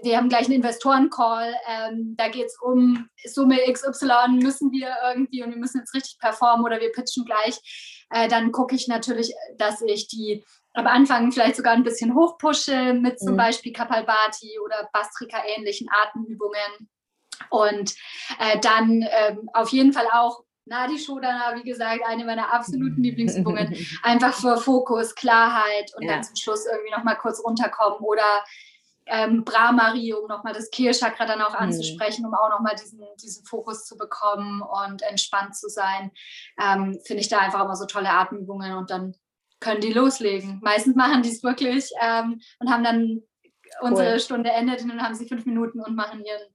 [0.03, 5.43] wir haben gleich einen Investoren-Call, ähm, da geht es um Summe XY, müssen wir irgendwie
[5.43, 9.33] und wir müssen jetzt richtig performen oder wir pitchen gleich, äh, dann gucke ich natürlich,
[9.57, 13.37] dass ich die am Anfang vielleicht sogar ein bisschen hochpushe mit zum mhm.
[13.37, 16.89] Beispiel Kapalbhati oder Bastrika-ähnlichen Atemübungen
[17.49, 17.93] und
[18.39, 23.75] äh, dann ähm, auf jeden Fall auch Nadi Shodana, wie gesagt, eine meiner absoluten Lieblingsübungen,
[24.03, 26.13] einfach für Fokus, Klarheit und ja.
[26.13, 28.43] dann zum Schluss irgendwie nochmal kurz runterkommen oder
[29.09, 31.67] ähm, Brahmari, um nochmal das Kehlchakra dann auch mhm.
[31.67, 36.11] anzusprechen, um auch nochmal diesen, diesen Fokus zu bekommen und entspannt zu sein,
[36.61, 39.15] ähm, finde ich da einfach immer so tolle Atemübungen und dann
[39.59, 40.59] können die loslegen.
[40.63, 43.21] Meistens machen die es wirklich ähm, und haben dann
[43.81, 43.89] cool.
[43.89, 46.47] unsere Stunde endet und dann haben sie fünf Minuten und machen ihren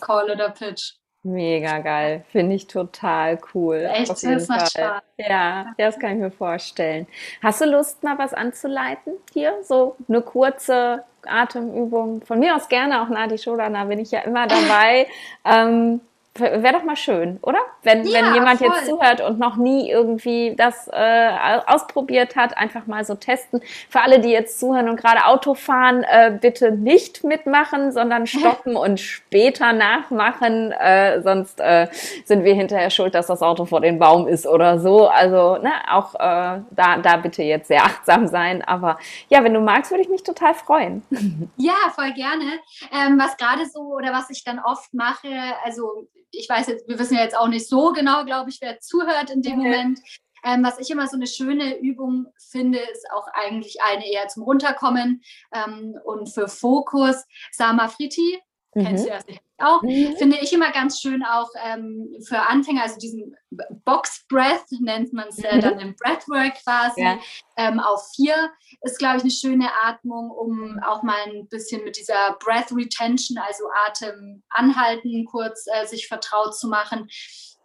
[0.00, 0.94] Call oder Pitch.
[1.24, 3.88] Mega geil, finde ich total cool.
[3.92, 5.02] Echt, das macht Spaß.
[5.18, 7.06] Ja, das kann ich mir vorstellen.
[7.40, 9.54] Hast du Lust, mal was anzuleiten hier?
[9.62, 12.22] So eine kurze Atemübung.
[12.22, 15.06] Von mir aus gerne auch Nadi Shodana, bin ich ja immer dabei.
[15.44, 16.00] ähm,
[16.34, 17.58] Wäre doch mal schön, oder?
[17.82, 18.68] Wenn, ja, wenn jemand voll.
[18.68, 21.30] jetzt zuhört und noch nie irgendwie das äh,
[21.66, 23.60] ausprobiert hat, einfach mal so testen.
[23.90, 28.76] Für alle, die jetzt zuhören und gerade Auto fahren, äh, bitte nicht mitmachen, sondern stoppen
[28.76, 30.72] und später nachmachen.
[30.72, 31.88] Äh, sonst äh,
[32.24, 35.08] sind wir hinterher schuld, dass das Auto vor dem Baum ist oder so.
[35.08, 38.62] Also ne, auch äh, da, da bitte jetzt sehr achtsam sein.
[38.62, 41.02] Aber ja, wenn du magst, würde ich mich total freuen.
[41.56, 42.44] Ja, voll gerne.
[42.92, 45.28] Ähm, was gerade so oder was ich dann oft mache,
[45.64, 48.80] also ich weiß jetzt, wir wissen ja jetzt auch nicht so genau, glaube ich, wer
[48.80, 49.68] zuhört in dem okay.
[49.68, 50.00] Moment.
[50.44, 54.42] Ähm, was ich immer so eine schöne Übung finde, ist auch eigentlich eine eher zum
[54.42, 55.22] Runterkommen
[55.54, 57.24] ähm, und für Fokus.
[57.52, 58.40] Sama Friti,
[58.74, 58.84] mhm.
[58.84, 59.18] kennst du ja
[59.62, 60.16] auch, mhm.
[60.16, 63.36] finde ich immer ganz schön auch ähm, für Anfänger, also diesen
[63.84, 65.60] Box Breath nennt man es äh, mhm.
[65.60, 67.18] dann im Breathwork quasi, ja.
[67.56, 68.50] ähm, auf vier
[68.82, 73.38] ist, glaube ich, eine schöne Atmung, um auch mal ein bisschen mit dieser Breath Retention,
[73.38, 77.08] also Atem anhalten, kurz äh, sich vertraut zu machen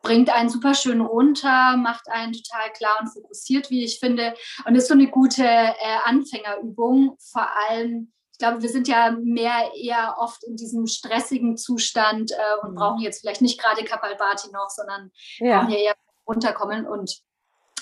[0.04, 4.36] bringt einen super schön runter, macht einen total klar und fokussiert, wie ich finde.
[4.66, 9.72] Und ist so eine gute äh, Anfängerübung, vor allem ich glaube, wir sind ja mehr
[9.76, 12.76] eher oft in diesem stressigen Zustand äh, und mhm.
[12.76, 15.58] brauchen jetzt vielleicht nicht gerade Kapalbhati noch, sondern ja.
[15.60, 15.96] brauchen ja eher
[16.28, 17.20] runterkommen und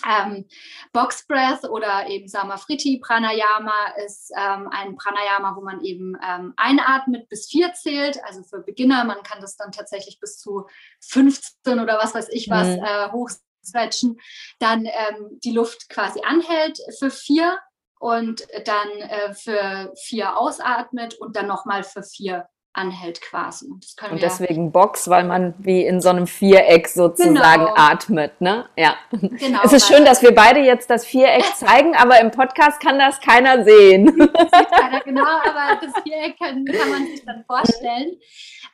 [0.08, 0.45] ähm,
[0.93, 7.28] Box Breath oder eben Samafriti Pranayama ist ähm, ein Pranayama, wo man eben ähm, einatmet
[7.28, 8.24] bis vier zählt.
[8.24, 10.68] Also für Beginner, man kann das dann tatsächlich bis zu
[11.01, 12.82] 15 oder was weiß ich was mhm.
[12.82, 14.22] äh, hochstretchen.
[14.60, 17.60] Dann ähm, die Luft quasi anhält für vier
[18.06, 23.68] und dann äh, für vier ausatmet und dann nochmal für vier anhält quasi.
[23.68, 27.74] Und, und deswegen Box, weil man wie in so einem Viereck sozusagen genau.
[27.76, 28.68] atmet, ne?
[28.76, 28.96] Ja.
[29.12, 29.62] Genau.
[29.64, 33.20] Es ist schön, dass wir beide jetzt das Viereck zeigen, aber im Podcast kann das
[33.20, 34.14] keiner sehen.
[34.36, 38.18] Das sieht keiner, genau, aber das Viereck kann, kann man sich dann vorstellen.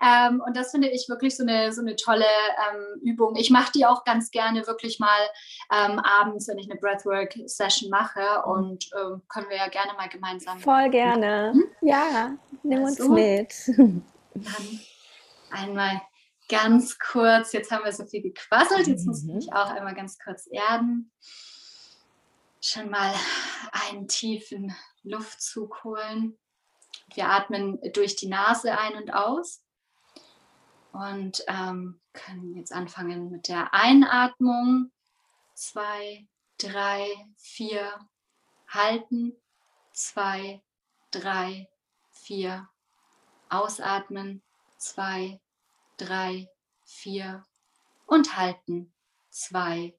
[0.02, 3.36] Ähm, und das finde ich wirklich so eine, so eine tolle ähm, Übung.
[3.36, 5.20] Ich mache die auch ganz gerne wirklich mal
[5.72, 10.60] ähm, abends, wenn ich eine Breathwork-Session mache und ähm, können wir ja gerne mal gemeinsam.
[10.60, 11.52] Voll gerne.
[11.54, 11.64] Hm?
[11.82, 12.32] Ja,
[12.64, 13.54] nimm uns also, mit.
[14.34, 14.80] Dann
[15.50, 16.02] einmal
[16.50, 19.36] ganz kurz, jetzt haben wir so viel gequasselt, jetzt muss ich mhm.
[19.36, 21.12] mich auch einmal ganz kurz erden.
[22.62, 23.14] Schon mal
[23.72, 26.38] einen tiefen Luftzug holen.
[27.14, 29.64] Wir atmen durch die Nase ein und aus
[30.92, 34.92] und ähm, können jetzt anfangen mit der Einatmung.
[35.54, 36.28] Zwei,
[36.58, 37.08] drei,
[37.38, 38.00] vier,
[38.68, 39.36] halten.
[39.94, 40.62] Zwei,
[41.12, 41.70] drei,
[42.12, 42.70] vier,
[43.52, 44.42] ausatmen.
[44.78, 45.40] Zwei,
[45.98, 46.50] drei,
[46.84, 47.46] vier
[48.08, 48.92] und halten.
[49.30, 49.96] Zwei,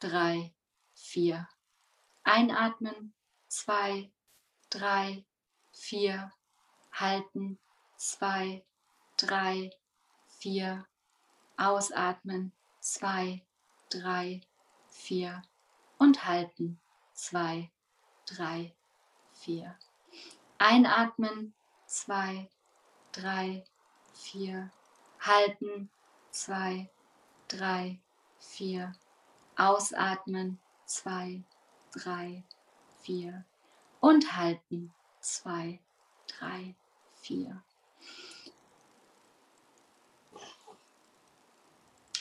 [0.00, 0.52] drei,
[0.94, 1.48] vier.
[2.24, 3.14] Einatmen.
[3.48, 4.10] Zwei,
[4.68, 5.24] drei,
[5.70, 6.32] vier.
[6.92, 7.58] Halten.
[7.96, 8.64] Zwei,
[9.16, 9.70] drei,
[10.26, 10.86] vier.
[11.56, 12.52] Ausatmen.
[12.80, 13.42] Zwei,
[13.90, 14.40] drei,
[14.88, 15.42] vier.
[15.98, 16.80] Und halten.
[17.14, 17.70] Zwei,
[18.26, 18.74] drei,
[19.32, 19.78] vier.
[20.58, 21.54] Einatmen.
[21.86, 22.50] Zwei,
[23.16, 23.64] drei,
[24.14, 24.70] vier.
[25.20, 25.90] Halten.
[26.30, 26.88] Zwei,
[27.48, 27.98] drei,
[28.38, 28.92] vier.
[29.56, 30.58] Ausatmen.
[30.84, 31.42] Zwei,
[31.92, 32.44] drei,
[33.02, 33.44] vier.
[34.00, 34.92] Und halten.
[35.20, 35.80] Zwei,
[36.38, 36.74] drei,
[37.14, 37.62] vier.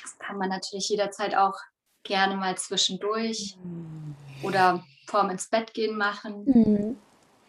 [0.01, 1.59] Das kann man natürlich jederzeit auch
[2.03, 3.57] gerne mal zwischendurch
[4.41, 6.45] oder vorm ins Bett gehen machen.
[6.45, 6.97] Mhm.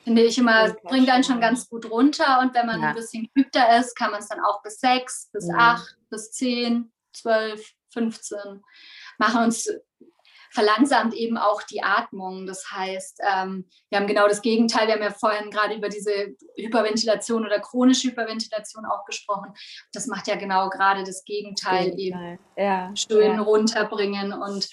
[0.07, 2.39] Finde ich immer, bringt einen schon ganz gut runter.
[2.41, 2.91] Und wenn man ja.
[2.91, 5.57] ein bisschen geübter ist, kann man es dann auch bis sechs, bis ja.
[5.59, 8.63] acht, bis zehn, zwölf, 15
[9.19, 9.69] machen uns
[10.53, 12.47] verlangsamt eben auch die Atmung.
[12.47, 14.87] Das heißt, ähm, wir haben genau das Gegenteil.
[14.87, 19.53] Wir haben ja vorhin gerade über diese Hyperventilation oder chronische Hyperventilation auch gesprochen.
[19.93, 22.35] Das macht ja genau gerade das Gegenteil, Gegenteil.
[22.35, 22.95] eben ja.
[22.95, 23.43] schön ja.
[23.43, 24.33] runterbringen.
[24.33, 24.69] Und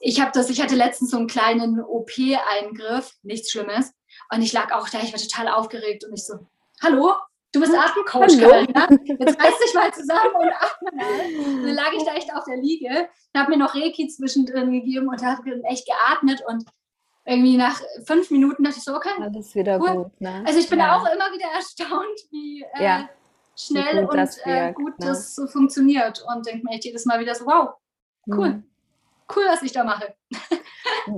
[0.00, 3.92] ich habe das, ich hatte letztens so einen kleinen OP-Eingriff, nichts Schlimmes.
[4.32, 6.46] Und ich lag auch da, ich war total aufgeregt und ich so,
[6.82, 7.14] hallo,
[7.52, 8.88] Du bist Atemcoach, Karina.
[9.04, 11.64] Jetzt reiß dich mal zusammen und atme mal.
[11.64, 15.08] dann lag ich da echt auf der Liege und habe mir noch Reiki zwischendrin gegeben
[15.08, 16.64] und habe echt geatmet und
[17.24, 19.10] irgendwie nach fünf Minuten dachte ich so, okay.
[19.20, 20.04] Alles wieder cool.
[20.04, 20.20] gut.
[20.20, 20.42] Ne?
[20.46, 20.96] Also ich bin ja.
[20.96, 23.08] auch immer wieder erstaunt, wie äh, ja.
[23.56, 25.06] schnell gut und das, äh, gut ne?
[25.06, 27.70] das so funktioniert und denke mir echt jedes Mal wieder so, wow,
[28.28, 28.48] cool.
[28.50, 28.64] Mhm.
[29.34, 30.14] Cool, was ich da mache.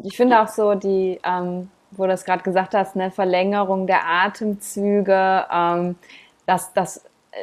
[0.03, 4.07] ich finde auch so die, ähm, wo du das gerade gesagt hast, eine Verlängerung der
[4.07, 5.97] Atemzüge, ähm,
[6.47, 7.03] dass das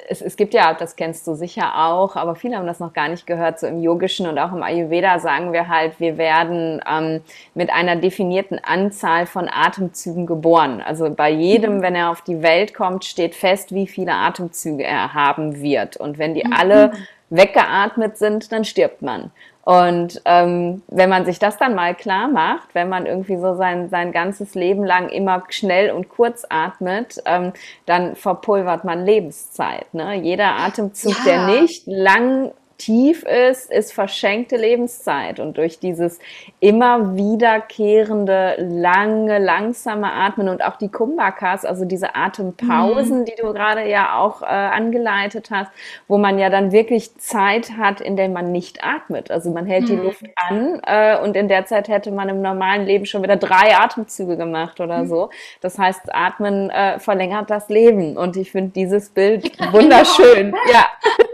[0.10, 3.08] es, es, gibt ja, das kennst du sicher auch, aber viele haben das noch gar
[3.08, 7.22] nicht gehört, so im Yogischen und auch im Ayurveda sagen wir halt, wir werden ähm,
[7.54, 10.82] mit einer definierten Anzahl von Atemzügen geboren.
[10.86, 11.82] Also bei jedem, mhm.
[11.82, 15.98] wenn er auf die Welt kommt, steht fest, wie viele Atemzüge er haben wird.
[15.98, 16.54] Und wenn die mhm.
[16.54, 16.92] alle
[17.30, 19.32] weggeatmet sind, dann stirbt man.
[19.68, 23.90] Und ähm, wenn man sich das dann mal klar macht, wenn man irgendwie so sein,
[23.90, 27.52] sein ganzes Leben lang immer schnell und kurz atmet, ähm,
[27.86, 29.94] dann verpulvert man Lebenszeit.
[29.94, 30.16] Ne?
[30.22, 31.24] Jeder Atemzug, ja.
[31.26, 35.40] der nicht lang tief ist, ist verschenkte Lebenszeit.
[35.40, 36.20] Und durch dieses
[36.60, 43.26] immer wiederkehrende, lange, langsame Atmen und auch die Kumbakas, also diese Atempausen, mhm.
[43.26, 45.72] die du gerade ja auch äh, angeleitet hast,
[46.08, 49.32] wo man ja dann wirklich Zeit hat, in der man nicht atmet.
[49.32, 49.88] Also man hält mhm.
[49.88, 53.38] die Luft an äh, und in der Zeit hätte man im normalen Leben schon wieder
[53.38, 55.08] drei Atemzüge gemacht oder mhm.
[55.08, 55.30] so.
[55.62, 58.18] Das heißt, Atmen äh, verlängert das Leben.
[58.18, 60.54] Und ich finde dieses Bild wunderschön.
[60.72, 60.86] ja.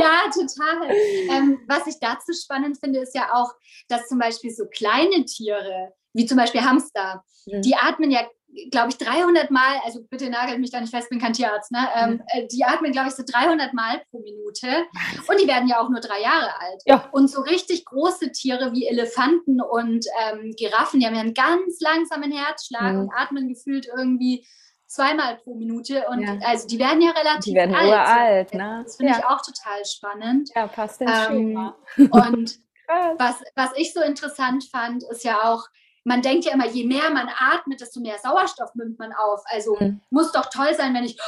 [0.00, 0.90] ja, total.
[1.30, 3.52] Ähm, was ich dazu spannend finde, ist ja auch,
[3.88, 7.62] dass zum Beispiel so kleine Tiere, wie zum Beispiel Hamster, mhm.
[7.62, 8.26] die atmen ja,
[8.70, 11.88] glaube ich, 300 Mal, also bitte nagelt mich da nicht fest, bin kein Tierarzt, ne?
[11.96, 12.22] Ähm, mhm.
[12.26, 14.84] Äh, die atmen, glaube ich, so 300 Mal pro Minute
[15.28, 16.82] und die werden ja auch nur drei Jahre alt.
[16.84, 17.08] Ja.
[17.12, 21.80] Und so richtig große Tiere wie Elefanten und ähm, Giraffen, die haben ja einen ganz
[21.80, 23.00] langsamen Herzschlag mhm.
[23.00, 24.46] und atmen gefühlt irgendwie
[24.92, 26.36] zweimal pro Minute und ja.
[26.46, 27.88] also die werden ja relativ die werden alt.
[27.88, 28.82] Uralt, ne?
[28.84, 29.18] Das finde ja.
[29.18, 30.50] ich auch total spannend.
[30.54, 31.76] Ja, passt ins ähm, Schema.
[31.96, 32.58] Und
[33.18, 35.66] was, was ich so interessant fand, ist ja auch,
[36.04, 39.40] man denkt ja immer, je mehr man atmet, desto mehr Sauerstoff nimmt man auf.
[39.46, 40.02] Also mhm.
[40.10, 41.18] muss doch toll sein, wenn ich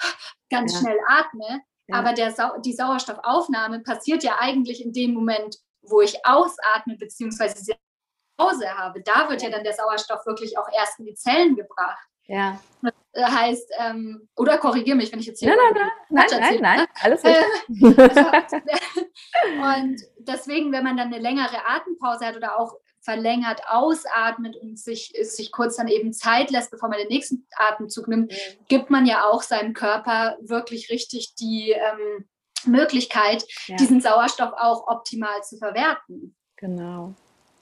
[0.50, 0.80] ganz ja.
[0.80, 1.62] schnell atme.
[1.90, 7.74] Aber der Sau die Sauerstoffaufnahme passiert ja eigentlich in dem Moment, wo ich ausatme, beziehungsweise
[8.36, 9.02] Pause habe.
[9.02, 12.06] Da wird ja dann der Sauerstoff wirklich auch erst in die Zellen gebracht.
[12.28, 12.60] Ja.
[12.82, 15.48] Das äh, heißt, ähm, oder korrigiere mich, wenn ich jetzt hier.
[15.48, 17.32] Nein, nein, nein, nein, nein, nein, alles gut.
[19.62, 25.14] und deswegen, wenn man dann eine längere Atempause hat oder auch verlängert ausatmet und sich,
[25.22, 28.36] sich kurz dann eben Zeit lässt, bevor man den nächsten Atemzug nimmt, mhm.
[28.68, 32.28] gibt man ja auch seinem Körper wirklich richtig die ähm,
[32.66, 33.76] Möglichkeit, ja.
[33.76, 36.36] diesen Sauerstoff auch optimal zu verwerten.
[36.56, 37.14] Genau.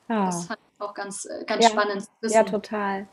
[0.09, 0.27] Ja.
[0.27, 1.71] Das fand ich auch ganz, äh, ganz ja.
[1.71, 2.35] spannend zu wissen.
[2.35, 3.07] Ja, total.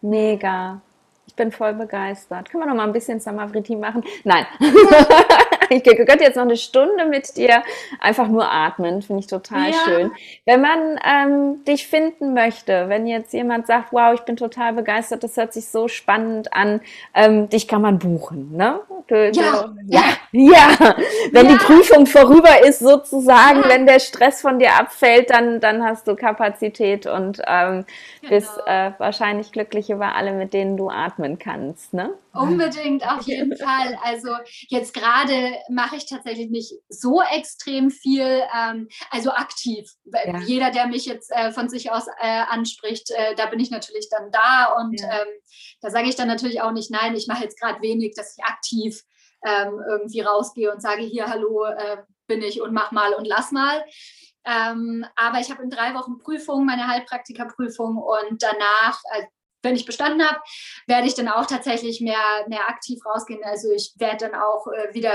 [0.00, 0.80] Mega.
[1.26, 2.50] Ich bin voll begeistert.
[2.50, 4.04] Können wir noch mal ein bisschen Samavriti machen?
[4.24, 4.46] Nein.
[5.70, 7.62] ich könnte jetzt noch eine Stunde mit dir
[8.00, 9.02] einfach nur atmen.
[9.02, 9.76] Finde ich total ja.
[9.84, 10.12] schön.
[10.44, 15.22] Wenn man ähm, dich finden möchte, wenn jetzt jemand sagt, wow, ich bin total begeistert,
[15.22, 16.80] das hört sich so spannend an,
[17.14, 18.56] ähm, dich kann man buchen.
[18.56, 18.80] Ne?
[19.08, 19.30] Du, ja.
[19.32, 20.02] Du, ja,
[20.32, 20.96] ja.
[21.32, 21.52] Wenn ja.
[21.52, 26.16] die Prüfung vorüber ist, sozusagen, wenn der Stress von dir abfällt, dann, dann hast du
[26.16, 27.84] Kapazität und ähm,
[28.20, 28.30] genau.
[28.30, 31.94] bist äh, wahrscheinlich glücklich über alle, mit denen du atmen kannst.
[31.94, 32.10] Ne?
[32.32, 33.98] Unbedingt, auf jeden Fall.
[34.04, 34.30] Also
[34.68, 39.90] jetzt gerade mache ich tatsächlich nicht so extrem viel, ähm, also aktiv.
[40.04, 40.38] Ja.
[40.40, 44.08] Jeder, der mich jetzt äh, von sich aus äh, anspricht, äh, da bin ich natürlich
[44.10, 45.20] dann da und ja.
[45.20, 45.28] ähm,
[45.80, 48.44] da sage ich dann natürlich auch nicht, nein, ich mache jetzt gerade wenig, dass ich
[48.44, 49.02] aktiv
[49.44, 53.52] ähm, irgendwie rausgehe und sage, hier, hallo, äh, bin ich und mach mal und lass
[53.52, 53.84] mal.
[54.44, 59.24] Ähm, aber ich habe in drei Wochen Prüfung, meine Heilpraktikerprüfung und danach, äh,
[59.66, 60.40] wenn ich bestanden habe,
[60.86, 63.40] werde ich dann auch tatsächlich mehr, mehr aktiv rausgehen.
[63.44, 65.12] Also ich werde dann auch äh, wieder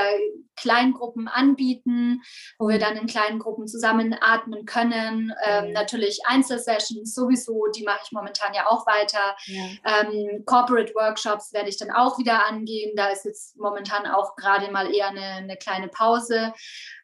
[0.55, 2.21] Kleingruppen anbieten,
[2.59, 5.33] wo wir dann in kleinen Gruppen zusammen atmen können.
[5.45, 9.35] Ähm, natürlich Einzelsessions sowieso, die mache ich momentan ja auch weiter.
[9.45, 9.63] Ja.
[9.85, 12.95] Ähm, Corporate Workshops werde ich dann auch wieder angehen.
[12.95, 16.53] Da ist jetzt momentan auch gerade mal eher eine, eine kleine Pause.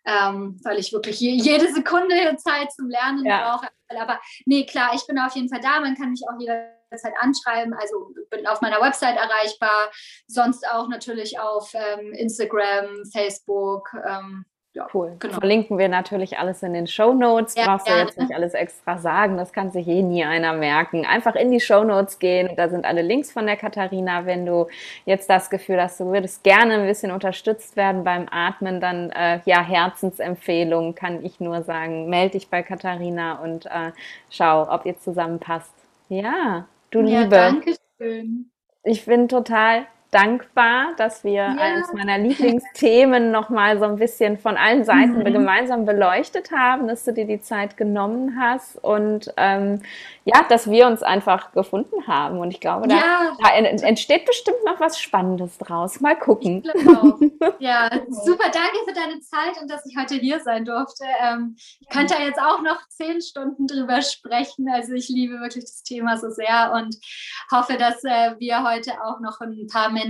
[0.06, 3.58] Ähm, weil ich wirklich je, jede Sekunde Zeit zum Lernen ja.
[3.58, 3.68] brauche.
[4.00, 5.82] Aber nee, klar, ich bin auf jeden Fall da.
[5.82, 7.74] Man kann mich auch jeder jederzeit anschreiben.
[7.74, 9.92] Also bin auf meiner Website erreichbar,
[10.28, 13.92] sonst auch natürlich auf ähm, Instagram, Facebook.
[14.06, 15.16] Ähm, ja, cool.
[15.18, 15.40] Genau.
[15.40, 17.56] Verlinken wir natürlich alles in den Show Notes.
[17.56, 20.54] Ja, Brauchst du ja, jetzt nicht alles extra sagen, das kann sich eh nie einer
[20.54, 21.04] merken.
[21.04, 24.28] Einfach in die Show Notes gehen, da sind alle Links von der Katharina.
[24.28, 24.68] Wenn du
[25.06, 29.40] jetzt das Gefühl hast, du würdest gerne ein bisschen unterstützt werden beim Atmen, dann äh,
[29.46, 33.94] ja, Herzensempfehlung kann ich nur sagen, melde dich bei Katharina und äh,
[34.30, 35.74] schau, ob ihr zusammenpasst.
[36.10, 37.36] Ja, Du ja, Liebe.
[37.36, 38.52] Danke schön.
[38.84, 41.56] Ich bin total dankbar, dass wir ja.
[41.60, 45.26] eines meiner Lieblingsthemen nochmal so ein bisschen von allen Seiten mhm.
[45.26, 49.82] gemeinsam beleuchtet haben, dass du dir die Zeit genommen hast und ähm,
[50.26, 52.40] ja, dass wir uns einfach gefunden haben.
[52.40, 53.38] Und ich glaube, da, ja.
[53.40, 56.02] da entsteht bestimmt noch was Spannendes draus.
[56.02, 56.64] Mal gucken.
[57.60, 58.50] Ja, super.
[58.52, 61.06] Danke für deine Zeit und dass ich heute hier sein durfte.
[61.22, 64.68] Ähm, ich könnte ja jetzt auch noch zehn Stunden drüber sprechen.
[64.72, 66.96] Also ich liebe wirklich das Thema so sehr und
[67.52, 70.07] hoffe, dass äh, wir heute auch noch ein paar Menschen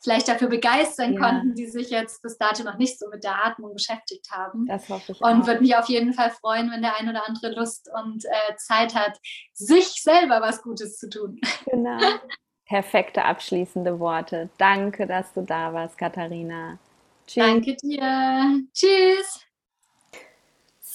[0.00, 1.20] vielleicht dafür begeistern ja.
[1.20, 4.66] konnten, die sich jetzt bis dato noch nicht so mit der Atmung beschäftigt haben.
[4.66, 7.54] Das hoffe ich Und würde mich auf jeden Fall freuen, wenn der ein oder andere
[7.54, 9.18] Lust und äh, Zeit hat,
[9.54, 11.40] sich selber was Gutes zu tun.
[11.70, 11.98] Genau.
[12.66, 14.48] Perfekte abschließende Worte.
[14.58, 16.78] Danke, dass du da warst, Katharina.
[17.26, 17.44] Tschüss.
[17.44, 18.62] Danke dir.
[18.72, 19.51] Tschüss.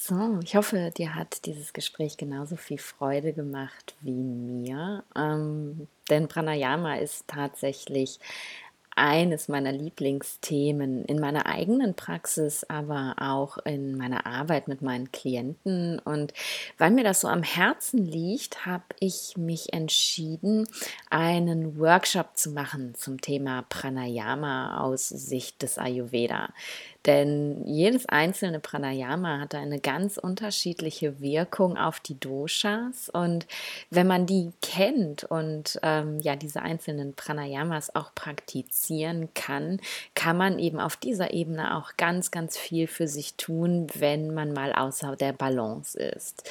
[0.09, 5.03] So, ich hoffe, dir hat dieses Gespräch genauso viel Freude gemacht wie mir.
[5.13, 8.17] Ähm, denn Pranayama ist tatsächlich
[8.95, 15.99] eines meiner Lieblingsthemen in meiner eigenen Praxis, aber auch in meiner Arbeit mit meinen Klienten.
[15.99, 16.33] Und
[16.77, 20.69] weil mir das so am Herzen liegt, habe ich mich entschieden,
[21.09, 26.49] einen Workshop zu machen zum Thema Pranayama aus Sicht des Ayurveda.
[27.07, 33.07] Denn jedes einzelne Pranayama hat eine ganz unterschiedliche Wirkung auf die Doshas.
[33.07, 33.47] Und
[33.89, 39.79] wenn man die kennt und ähm, ja diese einzelnen Pranayamas auch praktizieren kann,
[40.15, 44.51] kann man eben auf dieser Ebene auch ganz, ganz viel für sich tun, wenn man
[44.51, 46.43] mal außer der Balance ist.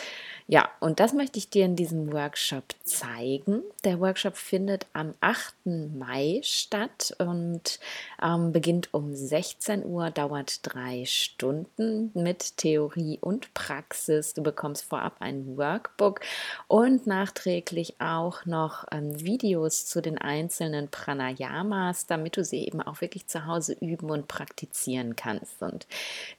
[0.48, 3.62] Ja, und das möchte ich dir in diesem Workshop zeigen.
[3.84, 5.54] Der Workshop findet am 8.
[5.66, 7.80] Mai statt und
[8.22, 14.34] ähm, beginnt um 16 Uhr, dauert drei Stunden mit Theorie und Praxis.
[14.34, 16.20] Du bekommst vorab ein Workbook
[16.68, 23.00] und nachträglich auch noch ähm, Videos zu den einzelnen Pranayamas, damit du sie eben auch
[23.00, 25.62] wirklich zu Hause üben und praktizieren kannst.
[25.62, 25.86] Und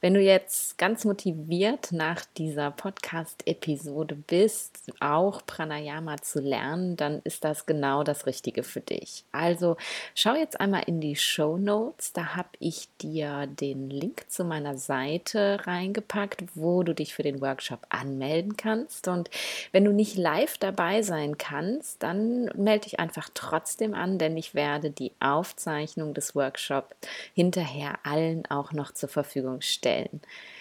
[0.00, 7.20] wenn du jetzt ganz motiviert nach dieser Podcast-Episode Episode bist, auch Pranayama zu lernen, dann
[7.24, 9.24] ist das genau das Richtige für dich.
[9.32, 9.76] Also
[10.14, 14.76] schau jetzt einmal in die Show Notes, da habe ich dir den Link zu meiner
[14.76, 19.08] Seite reingepackt, wo du dich für den Workshop anmelden kannst.
[19.08, 19.30] Und
[19.72, 24.54] wenn du nicht live dabei sein kannst, dann melde dich einfach trotzdem an, denn ich
[24.54, 26.94] werde die Aufzeichnung des Workshops
[27.34, 30.20] hinterher allen auch noch zur Verfügung stellen.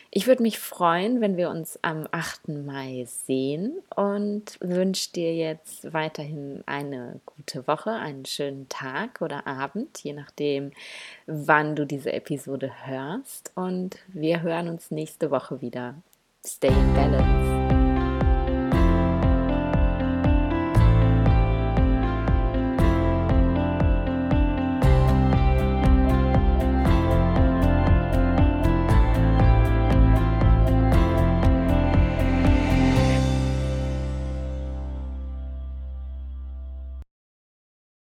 [0.10, 2.48] Ich würde mich freuen, wenn wir uns am 8.
[2.50, 10.00] Mai sehen und wünsche dir jetzt weiterhin eine gute Woche, einen schönen Tag oder Abend,
[10.04, 10.72] je nachdem,
[11.26, 13.52] wann du diese Episode hörst.
[13.56, 15.96] Und wir hören uns nächste Woche wieder.
[16.46, 17.67] Stay in Balance.